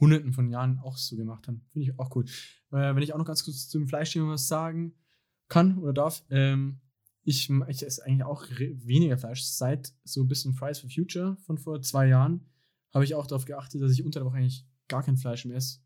hunderten 0.00 0.32
von 0.32 0.48
Jahren 0.48 0.78
auch 0.78 0.96
so 0.96 1.16
gemacht 1.16 1.48
haben. 1.48 1.62
Finde 1.72 1.88
ich 1.90 1.98
auch 1.98 2.14
cool. 2.14 2.24
Äh, 2.70 2.94
wenn 2.94 3.02
ich 3.02 3.12
auch 3.14 3.18
noch 3.18 3.24
ganz 3.26 3.44
kurz 3.44 3.68
zum 3.68 3.88
Fleischthema 3.88 4.28
was 4.28 4.46
sagen 4.46 4.94
kann 5.48 5.78
oder 5.78 5.92
darf, 5.92 6.24
ähm, 6.30 6.80
ich, 7.24 7.50
ich 7.50 7.82
esse 7.84 8.04
eigentlich 8.04 8.22
auch 8.24 8.44
weniger 8.48 9.18
Fleisch. 9.18 9.42
Seit 9.42 9.92
so 10.04 10.22
ein 10.22 10.28
bisschen 10.28 10.54
Fridays 10.54 10.78
for 10.78 10.88
Future 10.88 11.36
von 11.44 11.58
vor 11.58 11.82
zwei 11.82 12.06
Jahren 12.06 12.46
habe 12.94 13.04
ich 13.04 13.14
auch 13.14 13.26
darauf 13.26 13.44
geachtet, 13.44 13.82
dass 13.82 13.92
ich 13.92 14.02
unter 14.04 14.20
der 14.20 14.26
Woche 14.26 14.36
eigentlich 14.38 14.66
gar 14.88 15.02
kein 15.02 15.16
Fleisch 15.18 15.44
mehr 15.44 15.56
esse. 15.56 15.80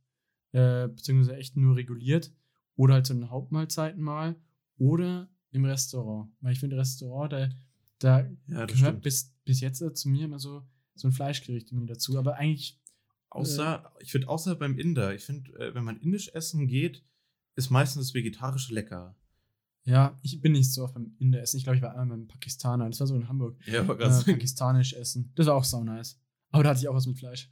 Äh, 0.52 0.88
beziehungsweise 0.88 1.36
echt 1.36 1.56
nur 1.56 1.74
reguliert. 1.76 2.32
Oder 2.76 2.94
halt 2.94 3.06
zu 3.06 3.14
den 3.14 3.30
Hauptmahlzeiten 3.30 4.02
mal. 4.02 4.36
Oder 4.78 5.28
im 5.50 5.64
Restaurant. 5.64 6.30
Weil 6.40 6.52
ich 6.54 6.60
finde, 6.60 6.76
Restaurant, 6.78 7.32
da, 7.32 7.48
da 7.98 8.20
Ja, 8.46 8.66
gehört 8.66 8.70
stimmt. 8.70 9.02
bis, 9.02 9.32
bis 9.44 9.60
jetzt 9.60 9.78
zu 9.96 10.08
mir 10.08 10.24
immer 10.24 10.38
so, 10.38 10.62
so 10.94 11.08
ein 11.08 11.12
Fleischgericht 11.12 11.70
irgendwie 11.70 11.86
dazu. 11.86 12.18
Aber 12.18 12.36
eigentlich, 12.36 12.78
Außer, 13.30 13.90
ich 14.00 14.12
finde, 14.12 14.28
außer 14.28 14.54
beim 14.56 14.78
Inder, 14.78 15.14
ich 15.14 15.24
finde, 15.24 15.52
äh, 15.58 15.74
wenn 15.74 15.84
man 15.84 15.98
indisch 16.00 16.28
essen 16.34 16.66
geht, 16.66 17.02
ist 17.54 17.70
meistens 17.70 18.06
das 18.08 18.14
Vegetarische 18.14 18.74
lecker. 18.74 19.16
ja, 19.84 20.18
ich 20.22 20.40
bin 20.40 20.52
nicht 20.52 20.70
so 20.72 20.84
oft 20.84 20.94
beim 20.94 21.14
Inder 21.18 21.40
essen. 21.40 21.56
Ich 21.56 21.64
glaube, 21.64 21.76
ich 21.76 21.82
war 21.82 21.90
einmal 21.92 22.16
beim 22.18 22.28
Pakistaner. 22.28 22.88
Das 22.90 23.00
war 23.00 23.06
so 23.06 23.16
in 23.16 23.28
Hamburg. 23.28 23.58
Ja, 23.66 23.82
Äh, 23.82 23.96
ganz 23.96 24.24
pakistanisch 24.24 24.92
essen. 24.92 25.32
Das 25.34 25.46
war 25.46 25.54
auch 25.54 25.64
sau 25.64 25.82
nice. 25.82 26.18
Aber 26.50 26.62
da 26.62 26.70
hatte 26.70 26.80
ich 26.80 26.88
auch 26.88 26.94
was 26.94 27.06
mit 27.06 27.18
Fleisch. 27.18 27.48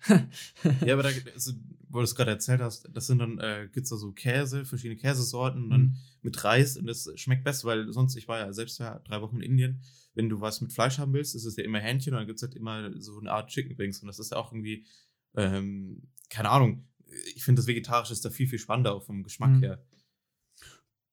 Ja, 0.84 0.92
aber 0.94 1.02
da, 1.02 1.08
also 1.34 1.52
wo 1.92 1.98
du 1.98 2.04
es 2.04 2.14
gerade 2.14 2.30
erzählt 2.30 2.60
hast, 2.60 2.88
das 2.92 3.06
sind 3.08 3.18
dann, 3.18 3.38
äh, 3.38 3.68
gibt 3.72 3.84
es 3.84 3.90
da 3.90 3.96
so 3.96 4.12
Käse, 4.12 4.64
verschiedene 4.64 4.96
Käsesorten 4.98 5.64
und 5.64 5.70
dann 5.70 5.80
Mhm. 5.82 5.96
mit 6.22 6.42
Reis 6.44 6.76
und 6.76 6.86
das 6.86 7.10
schmeckt 7.16 7.44
besser, 7.44 7.66
weil 7.68 7.92
sonst, 7.92 8.16
ich 8.16 8.28
war 8.28 8.38
ja 8.38 8.52
selbst 8.52 8.78
ja 8.78 8.98
drei 9.00 9.20
Wochen 9.20 9.36
in 9.36 9.42
Indien, 9.52 9.82
wenn 10.14 10.28
du 10.28 10.40
was 10.40 10.60
mit 10.60 10.72
Fleisch 10.72 10.98
haben 10.98 11.12
willst, 11.12 11.34
ist 11.34 11.44
es 11.44 11.56
ja 11.56 11.64
immer 11.64 11.80
Hähnchen 11.80 12.12
und 12.14 12.18
dann 12.20 12.26
gibt 12.26 12.38
es 12.38 12.42
halt 12.42 12.54
immer 12.54 12.90
so 13.00 13.18
eine 13.18 13.30
Art 13.32 13.50
Chicken 13.50 13.76
Wings 13.78 14.00
und 14.00 14.06
das 14.08 14.18
ist 14.18 14.30
ja 14.32 14.36
auch 14.38 14.52
irgendwie, 14.52 14.86
ähm, 15.36 16.02
keine 16.28 16.50
Ahnung, 16.50 16.86
ich 17.34 17.42
finde 17.44 17.60
das 17.60 17.66
Vegetarische 17.66 18.12
ist 18.12 18.24
da 18.24 18.30
viel, 18.30 18.46
viel 18.46 18.58
spannender 18.60 18.94
auch 18.94 19.02
vom 19.04 19.22
Geschmack 19.24 19.50
Mhm. 19.50 19.60
her. 19.62 19.84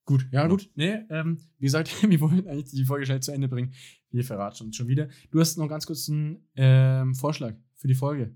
Gut, 0.06 0.28
ja, 0.32 0.44
Ja. 0.44 0.48
gut. 0.48 0.70
Nee, 0.76 1.00
ähm, 1.10 1.40
wie 1.60 1.66
gesagt, 1.66 1.90
wir 2.12 2.22
wollen 2.22 2.48
eigentlich 2.48 2.72
die 2.72 2.86
Folge 2.86 3.06
schnell 3.06 3.20
zu 3.20 3.32
Ende 3.32 3.48
bringen. 3.50 3.74
Wir 4.12 4.24
verraten 4.24 4.64
uns 4.66 4.76
schon 4.78 4.88
wieder. 4.88 5.10
Du 5.32 5.40
hast 5.40 5.58
noch 5.58 5.68
ganz 5.68 5.86
kurz 5.86 6.08
einen 6.10 6.48
ähm, 6.56 7.14
Vorschlag 7.14 7.56
für 7.76 7.88
die 7.88 7.96
Folge. 7.96 8.34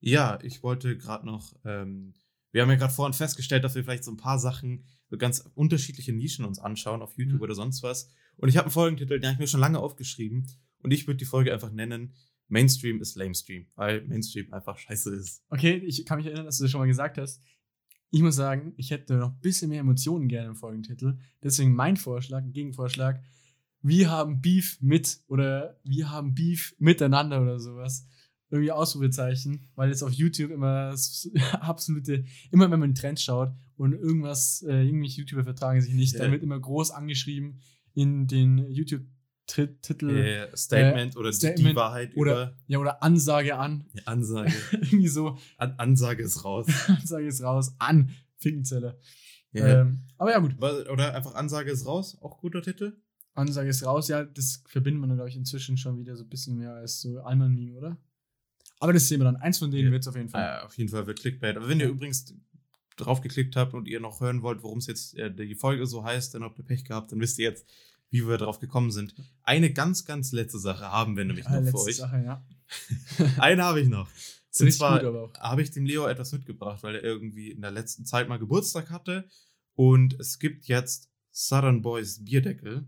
Ja, 0.00 0.38
ich 0.42 0.62
wollte 0.62 0.96
gerade 0.96 1.26
noch, 1.26 1.54
ähm, 1.64 2.14
wir 2.52 2.62
haben 2.62 2.70
ja 2.70 2.76
gerade 2.76 2.92
vorhin 2.92 3.12
festgestellt, 3.14 3.64
dass 3.64 3.74
wir 3.74 3.84
vielleicht 3.84 4.04
so 4.04 4.10
ein 4.10 4.16
paar 4.16 4.38
Sachen, 4.38 4.84
so 5.10 5.16
ganz 5.18 5.44
unterschiedliche 5.54 6.12
Nischen 6.12 6.44
uns 6.44 6.58
anschauen 6.58 7.02
auf 7.02 7.16
YouTube 7.16 7.38
Mhm. 7.38 7.42
oder 7.42 7.54
sonst 7.54 7.82
was. 7.82 8.10
Und 8.36 8.48
ich 8.48 8.56
habe 8.56 8.66
einen 8.66 8.72
Folgentitel, 8.72 9.18
den 9.18 9.24
habe 9.26 9.34
ich 9.34 9.38
mir 9.40 9.46
schon 9.48 9.60
lange 9.60 9.78
aufgeschrieben. 9.80 10.46
Und 10.80 10.92
ich 10.92 11.06
würde 11.06 11.16
die 11.18 11.24
Folge 11.24 11.52
einfach 11.52 11.72
nennen, 11.72 12.14
Mainstream 12.48 13.00
ist 13.00 13.16
Lamestream, 13.16 13.66
weil 13.74 14.06
Mainstream 14.06 14.52
einfach 14.52 14.78
scheiße 14.78 15.14
ist. 15.14 15.42
Okay, 15.50 15.76
ich 15.76 16.06
kann 16.06 16.18
mich 16.18 16.26
erinnern, 16.26 16.46
dass 16.46 16.58
du 16.58 16.64
das 16.64 16.70
schon 16.70 16.80
mal 16.80 16.86
gesagt 16.86 17.18
hast. 17.18 17.42
Ich 18.10 18.22
muss 18.22 18.36
sagen, 18.36 18.72
ich 18.76 18.90
hätte 18.90 19.16
noch 19.16 19.32
ein 19.32 19.40
bisschen 19.40 19.68
mehr 19.68 19.80
Emotionen 19.80 20.28
gerne 20.28 20.48
im 20.48 20.56
Folgentitel. 20.56 21.18
Deswegen 21.42 21.74
mein 21.74 21.98
Vorschlag, 21.98 22.42
ein 22.42 22.52
Gegenvorschlag. 22.52 23.22
Wir 23.82 24.10
haben 24.10 24.40
Beef 24.40 24.80
mit 24.80 25.20
oder 25.28 25.78
wir 25.84 26.10
haben 26.10 26.34
Beef 26.34 26.74
miteinander 26.78 27.42
oder 27.42 27.60
sowas. 27.60 28.06
Irgendwie 28.50 28.72
Ausrufezeichen, 28.72 29.68
weil 29.74 29.90
jetzt 29.90 30.02
auf 30.02 30.12
YouTube 30.12 30.50
immer 30.50 30.90
das 30.90 31.30
absolute, 31.60 32.24
immer 32.50 32.70
wenn 32.70 32.80
man 32.80 32.90
in 32.90 32.94
den 32.94 33.00
Trend 33.00 33.20
schaut 33.20 33.52
und 33.76 33.92
irgendwas, 33.92 34.62
äh, 34.66 34.84
irgendwelche 34.86 35.20
YouTuber 35.20 35.44
vertragen 35.44 35.80
sich 35.82 35.92
nicht, 35.94 36.14
Ja. 36.14 36.20
dann 36.20 36.32
wird 36.32 36.42
immer 36.42 36.58
groß 36.58 36.90
angeschrieben 36.92 37.60
in 37.94 38.26
den 38.26 38.58
YouTube-Titel. 38.70 40.10
Äh, 40.10 40.56
Statement 40.56 41.16
oder 41.16 41.30
die- 41.30 41.36
die 41.38 41.46
Statement 41.46 41.76
Wahrheit 41.76 42.16
oder- 42.16 42.32
über 42.32 42.56
Ja, 42.68 42.78
oder 42.78 43.02
Ansage 43.02 43.56
an. 43.58 43.84
die 43.94 44.06
Ansage. 44.06 44.52
Irgendwie 44.72 45.08
so, 45.08 45.36
An 45.58 45.72
Ansage 45.78 46.22
ist 46.22 46.44
raus. 46.44 46.66
Ansage 46.88 47.26
ist 47.26 47.42
raus, 47.42 47.74
an 47.78 48.10
Finkenzeller. 48.38 48.98
Ja. 49.52 49.80
Ähm, 49.82 50.04
aber 50.16 50.30
ja, 50.32 50.38
gut. 50.38 50.56
Oder 50.58 51.14
einfach 51.14 51.34
Ansage 51.34 51.70
ist 51.70 51.86
raus, 51.86 52.16
auch 52.20 52.38
guter 52.38 52.62
Titel. 52.62 52.96
Ansage 53.34 53.68
ist 53.70 53.84
raus. 53.86 54.08
Ja, 54.08 54.24
das 54.24 54.62
verbindet 54.68 55.00
man, 55.00 55.14
glaube 55.14 55.28
ich, 55.28 55.36
inzwischen 55.36 55.76
schon 55.76 55.98
wieder 55.98 56.16
so 56.16 56.24
ein 56.24 56.28
bisschen 56.28 56.56
mehr 56.56 56.72
als 56.74 57.00
so 57.00 57.20
Allmann-Meme, 57.20 57.76
oder? 57.76 57.98
Aber 58.80 58.92
das 58.92 59.08
sehen 59.08 59.20
wir 59.20 59.24
dann. 59.24 59.36
Eins 59.36 59.58
von 59.58 59.70
denen 59.70 59.86
Ja. 59.86 59.92
wird 59.92 60.02
es 60.02 60.08
auf 60.08 60.16
jeden 60.16 60.28
Fall. 60.28 60.42
Ah, 60.60 60.64
auf 60.64 60.76
jeden 60.78 60.90
Fall 60.90 61.06
wird 61.06 61.18
Clickbait. 61.20 61.56
Aber 61.56 61.68
wenn 61.68 61.80
ihr 61.80 61.88
übrigens 61.88 62.34
drauf 62.96 63.20
geklickt 63.20 63.56
habt 63.56 63.74
und 63.74 63.86
ihr 63.88 64.00
noch 64.00 64.20
hören 64.20 64.42
wollt, 64.42 64.62
worum 64.62 64.78
es 64.78 64.86
jetzt 64.86 65.16
äh, 65.16 65.32
die 65.34 65.54
Folge 65.54 65.86
so 65.86 66.04
heißt, 66.04 66.34
dann 66.34 66.42
habt 66.42 66.58
ihr 66.58 66.64
Pech 66.64 66.84
gehabt, 66.84 67.12
dann 67.12 67.20
wisst 67.20 67.38
ihr 67.38 67.44
jetzt, 67.50 67.66
wie 68.10 68.26
wir 68.26 68.38
drauf 68.38 68.58
gekommen 68.58 68.90
sind. 68.90 69.14
Eine 69.42 69.72
ganz, 69.72 70.04
ganz 70.04 70.32
letzte 70.32 70.58
Sache 70.58 70.90
haben 70.90 71.16
wir 71.16 71.24
nämlich 71.24 71.46
Ah, 71.46 71.50
noch 71.50 71.58
für 71.60 71.64
letzte 71.66 71.80
euch. 71.90 71.96
Sache, 71.96 72.22
ja. 72.24 72.44
Eine 73.38 73.64
habe 73.64 73.80
ich 73.80 73.88
noch. 73.88 74.08
Und 74.60 74.72
zwar 74.72 75.00
habe 75.38 75.62
ich 75.62 75.70
dem 75.70 75.84
Leo 75.86 76.06
etwas 76.06 76.32
mitgebracht, 76.32 76.82
weil 76.82 76.96
er 76.96 77.02
irgendwie 77.04 77.50
in 77.52 77.60
der 77.60 77.70
letzten 77.70 78.04
Zeit 78.04 78.28
mal 78.28 78.38
Geburtstag 78.38 78.90
hatte. 78.90 79.28
Und 79.74 80.18
es 80.18 80.38
gibt 80.40 80.66
jetzt 80.66 81.08
Southern 81.30 81.82
Boys 81.82 82.24
Bierdeckel. 82.24 82.86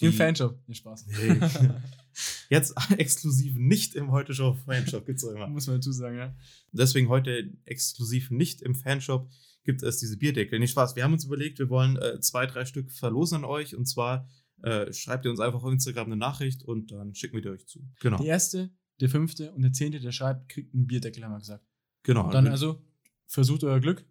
Im 0.00 0.10
die- 0.10 0.16
Fanshop. 0.16 0.58
Nee, 0.66 0.74
Spaß. 0.74 1.06
Nee. 1.06 1.40
Jetzt 2.48 2.74
exklusiv 2.98 3.56
nicht 3.56 3.94
im 3.94 4.10
Heute 4.10 4.34
Show 4.34 4.54
Fanshop, 4.66 5.06
gibt's 5.06 5.24
auch 5.24 5.32
immer. 5.32 5.48
Muss 5.48 5.66
man 5.66 5.76
dazu 5.76 5.92
sagen, 5.92 6.16
ja. 6.16 6.36
Deswegen 6.72 7.08
heute 7.08 7.52
exklusiv 7.64 8.30
nicht 8.30 8.62
im 8.62 8.74
Fanshop 8.74 9.30
gibt 9.64 9.82
es 9.82 9.98
diese 9.98 10.16
Bierdeckel. 10.18 10.58
Nicht 10.58 10.72
Spaß. 10.72 10.94
Wir 10.94 11.04
haben 11.04 11.14
uns 11.14 11.24
überlegt, 11.24 11.58
wir 11.58 11.70
wollen 11.70 11.96
äh, 11.96 12.20
zwei, 12.20 12.46
drei 12.46 12.64
Stück 12.64 12.92
verlosen 12.92 13.38
an 13.38 13.44
euch. 13.44 13.74
Und 13.74 13.86
zwar 13.86 14.28
äh, 14.62 14.92
schreibt 14.92 15.24
ihr 15.24 15.30
uns 15.30 15.40
einfach 15.40 15.62
auf 15.62 15.72
Instagram 15.72 16.06
eine 16.06 16.16
Nachricht 16.16 16.62
und 16.62 16.92
dann 16.92 17.14
schicken 17.14 17.34
wir 17.34 17.42
die 17.42 17.48
euch 17.48 17.66
zu. 17.66 17.80
Genau. 18.00 18.18
Der 18.18 18.26
erste, 18.26 18.70
der 19.00 19.08
fünfte 19.08 19.52
und 19.52 19.62
der 19.62 19.72
zehnte, 19.72 20.00
der 20.00 20.12
schreibt, 20.12 20.48
kriegt 20.48 20.74
einen 20.74 20.86
Bierdeckel, 20.86 21.24
haben 21.24 21.32
wir 21.32 21.38
gesagt. 21.38 21.64
genau. 22.02 22.30
Dann 22.30 22.46
also, 22.46 22.82
versucht 23.26 23.64
euer 23.64 23.80
Glück. 23.80 24.04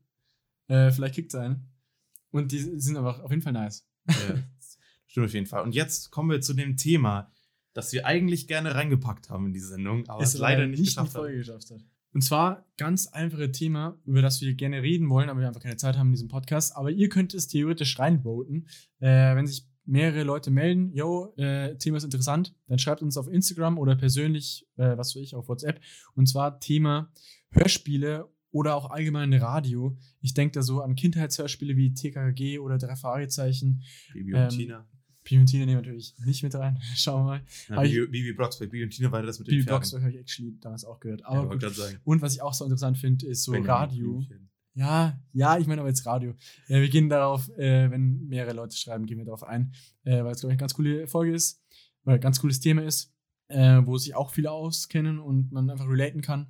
Äh, 0.68 0.92
vielleicht 0.92 1.16
kriegt 1.16 1.34
ihr 1.34 1.42
einen. 1.42 1.70
Und 2.32 2.52
die 2.52 2.60
sind 2.60 2.98
aber 2.98 3.24
auf 3.24 3.30
jeden 3.30 3.44
Fall 3.44 3.54
nice. 3.54 3.88
Ja, 4.08 4.44
stimmt 5.08 5.28
auf 5.28 5.34
jeden 5.34 5.46
Fall. 5.46 5.64
Und 5.64 5.76
jetzt 5.76 6.10
kommen 6.10 6.32
wir 6.32 6.42
zu 6.42 6.54
dem 6.54 6.78
Thema, 6.78 7.32
das 7.74 7.92
wir 7.94 8.06
eigentlich 8.06 8.48
gerne 8.48 8.76
reingepackt 8.76 9.30
haben 9.30 9.48
in 9.48 9.54
die 9.54 9.60
Sendung, 9.60 10.08
aber 10.08 10.24
es 10.24 10.38
leider 10.38 10.68
nicht 10.68 10.80
in 10.80 10.86
geschafft 10.86 11.10
die 11.10 11.18
Folge 11.18 11.38
geschafft 11.38 11.72
hat. 11.72 11.82
Und 12.14 12.22
zwar 12.22 12.66
ganz 12.78 13.08
einfache 13.08 13.52
Thema, 13.52 13.98
über 14.06 14.22
das 14.22 14.40
wir 14.40 14.54
gerne 14.54 14.84
reden 14.84 15.10
wollen, 15.10 15.30
aber 15.30 15.40
wir 15.40 15.48
einfach 15.48 15.62
keine 15.62 15.78
Zeit 15.78 15.98
haben 15.98 16.08
in 16.08 16.14
diesem 16.14 16.28
Podcast. 16.28 16.76
Aber 16.78 16.92
ihr 16.92 17.10
könnt 17.10 17.34
es 17.34 17.48
theoretisch 17.48 17.98
reinvoten. 17.98 18.68
Äh, 19.00 19.36
wenn 19.36 19.48
sich 19.48 19.68
mehrere 19.86 20.24
Leute 20.24 20.52
melden, 20.52 20.94
yo, 20.94 21.34
äh, 21.38 21.76
Thema 21.78 21.98
ist 21.98 22.04
interessant, 22.04 22.56
dann 22.68 22.78
schreibt 22.78 23.02
uns 23.02 23.18
auf 23.18 23.28
Instagram 23.28 23.80
oder 23.80 23.96
persönlich, 23.96 24.68
äh, 24.78 24.96
was 24.96 25.16
weiß 25.16 25.24
ich, 25.24 25.36
auf 25.36 25.48
WhatsApp. 25.50 25.82
Und 26.14 26.28
zwar 26.28 26.60
Thema 26.60 27.12
Hörspiele 27.50 28.30
oder 28.52 28.76
auch 28.76 28.92
allgemein 28.92 29.34
Radio. 29.34 29.98
Ich 30.22 30.36
denke 30.36 30.54
da 30.54 30.62
so 30.62 30.82
an 30.82 30.96
Kindheitshörspiele 30.96 31.76
wie 31.76 31.96
TKKG 31.96 32.60
oder 32.60 32.78
Drei 32.78 32.96
Fragezeichen. 32.96 33.82
Ähm, 34.16 34.36
und 34.36 34.50
Tina. 34.50 34.88
Bibi 35.24 35.40
und 35.40 35.48
Tina 35.48 35.66
nehmen 35.66 35.78
wir 35.78 35.88
natürlich 35.88 36.14
nicht 36.26 36.44
mit 36.44 36.56
rein. 36.56 36.80
Schauen 36.96 37.22
wir 37.22 37.26
mal. 37.26 37.42
Ja, 37.70 37.76
aber 37.78 37.84
Bibi, 37.84 38.08
Bibi 38.08 38.34
Blocksberg. 38.34 38.72
Bibi 38.72 38.90
Tina 38.90 39.12
war 39.12 39.22
das 39.22 39.40
mit 39.40 39.48
den 39.48 39.54
Bibi. 39.54 39.66
Blocksberg 39.66 40.04
habe 40.04 40.12
ich 40.12 40.20
actually 40.20 40.58
damals 40.60 40.86
auch 40.86 41.00
gehört. 41.00 41.22
Ja, 41.22 41.28
Aber 41.28 41.58
gerade 41.58 41.74
sagen. 41.74 42.00
Und 42.04 42.22
was 42.22 42.36
ich 42.36 42.42
auch 42.42 42.54
so 42.54 42.66
interessant 42.66 42.98
finde, 42.98 43.26
ist 43.26 43.44
so 43.44 43.52
Benjamin 43.52 43.72
Radio. 43.72 44.12
Blümchen. 44.14 44.50
Ja, 44.76 45.22
ja, 45.34 45.58
ich 45.58 45.68
meine 45.68 45.82
aber 45.82 45.90
jetzt 45.90 46.06
Radio. 46.06 46.32
Äh, 46.68 46.82
wir 46.82 46.90
gehen 46.90 47.08
darauf, 47.08 47.48
äh, 47.58 47.92
wenn 47.92 48.28
mehrere 48.28 48.54
Leute 48.54 48.76
schreiben, 48.76 49.06
gehen 49.06 49.20
wir 49.20 49.26
darauf 49.26 49.44
ein, 49.44 49.74
äh, 50.04 50.24
weil 50.24 50.32
es, 50.32 50.40
glaube 50.40 50.52
ich, 50.52 50.56
eine 50.56 50.58
ganz 50.58 50.74
coole 50.74 51.08
Folge 51.08 51.34
ist, 51.34 51.64
weil 52.04 52.16
ein 52.16 52.22
ganz 52.22 52.40
cooles 52.40 52.60
Thema 52.60 52.84
ist, 52.84 53.14
äh, 53.50 53.82
wo 53.84 53.98
sich 53.98 54.16
auch 54.16 54.32
viele 54.32 54.52
auskennen 54.52 55.20
und 55.20 55.52
man 55.52 55.70
einfach 55.70 55.88
relaten 55.88 56.22
kann. 56.22 56.48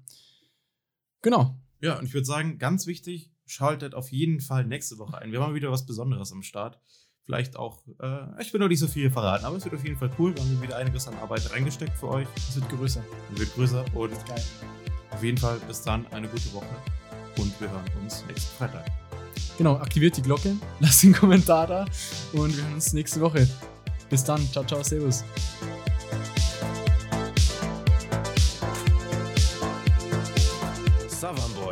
Genau. 1.21 1.59
Ja, 1.81 1.99
und 1.99 2.05
ich 2.05 2.13
würde 2.13 2.25
sagen, 2.25 2.59
ganz 2.59 2.87
wichtig, 2.87 3.33
schaltet 3.45 3.93
auf 3.93 4.11
jeden 4.11 4.39
Fall 4.39 4.65
nächste 4.65 4.97
Woche 4.97 5.17
ein. 5.17 5.33
Wir 5.33 5.41
haben 5.41 5.53
wieder 5.53 5.71
was 5.71 5.85
Besonderes 5.85 6.31
am 6.31 6.43
Start. 6.43 6.79
Vielleicht 7.25 7.55
auch, 7.55 7.81
äh, 8.01 8.41
ich 8.41 8.51
will 8.51 8.59
noch 8.59 8.67
nicht 8.67 8.79
so 8.79 8.87
viel 8.87 9.09
verraten, 9.09 9.45
aber 9.45 9.55
es 9.55 9.63
wird 9.63 9.75
auf 9.75 9.83
jeden 9.83 9.97
Fall 9.97 10.09
cool. 10.19 10.35
Wir 10.35 10.43
haben 10.43 10.61
wieder 10.61 10.77
einiges 10.77 11.07
an 11.07 11.13
Arbeit 11.21 11.49
reingesteckt 11.51 11.97
für 11.97 12.09
euch. 12.09 12.27
Es 12.35 12.55
wird 12.55 12.69
größer. 12.69 13.01
Es 13.33 13.39
wird 13.39 13.53
größer 13.55 13.85
und 13.93 14.11
auf 15.11 15.23
jeden 15.23 15.37
Fall 15.37 15.57
bis 15.67 15.81
dann 15.81 16.05
eine 16.07 16.27
gute 16.27 16.51
Woche 16.53 16.75
und 17.37 17.59
wir 17.61 17.69
hören 17.69 17.85
uns 18.01 18.25
nächsten 18.27 18.57
Freitag. 18.57 18.85
Genau, 19.57 19.75
aktiviert 19.75 20.17
die 20.17 20.21
Glocke, 20.21 20.55
lasst 20.79 21.03
einen 21.03 21.13
Kommentar 21.13 21.67
da 21.67 21.85
und 22.33 22.55
wir 22.55 22.63
hören 22.63 22.73
uns 22.73 22.93
nächste 22.93 23.21
Woche. 23.21 23.47
Bis 24.09 24.23
dann. 24.23 24.41
Ciao, 24.51 24.65
ciao, 24.65 24.83
servus. 24.83 25.23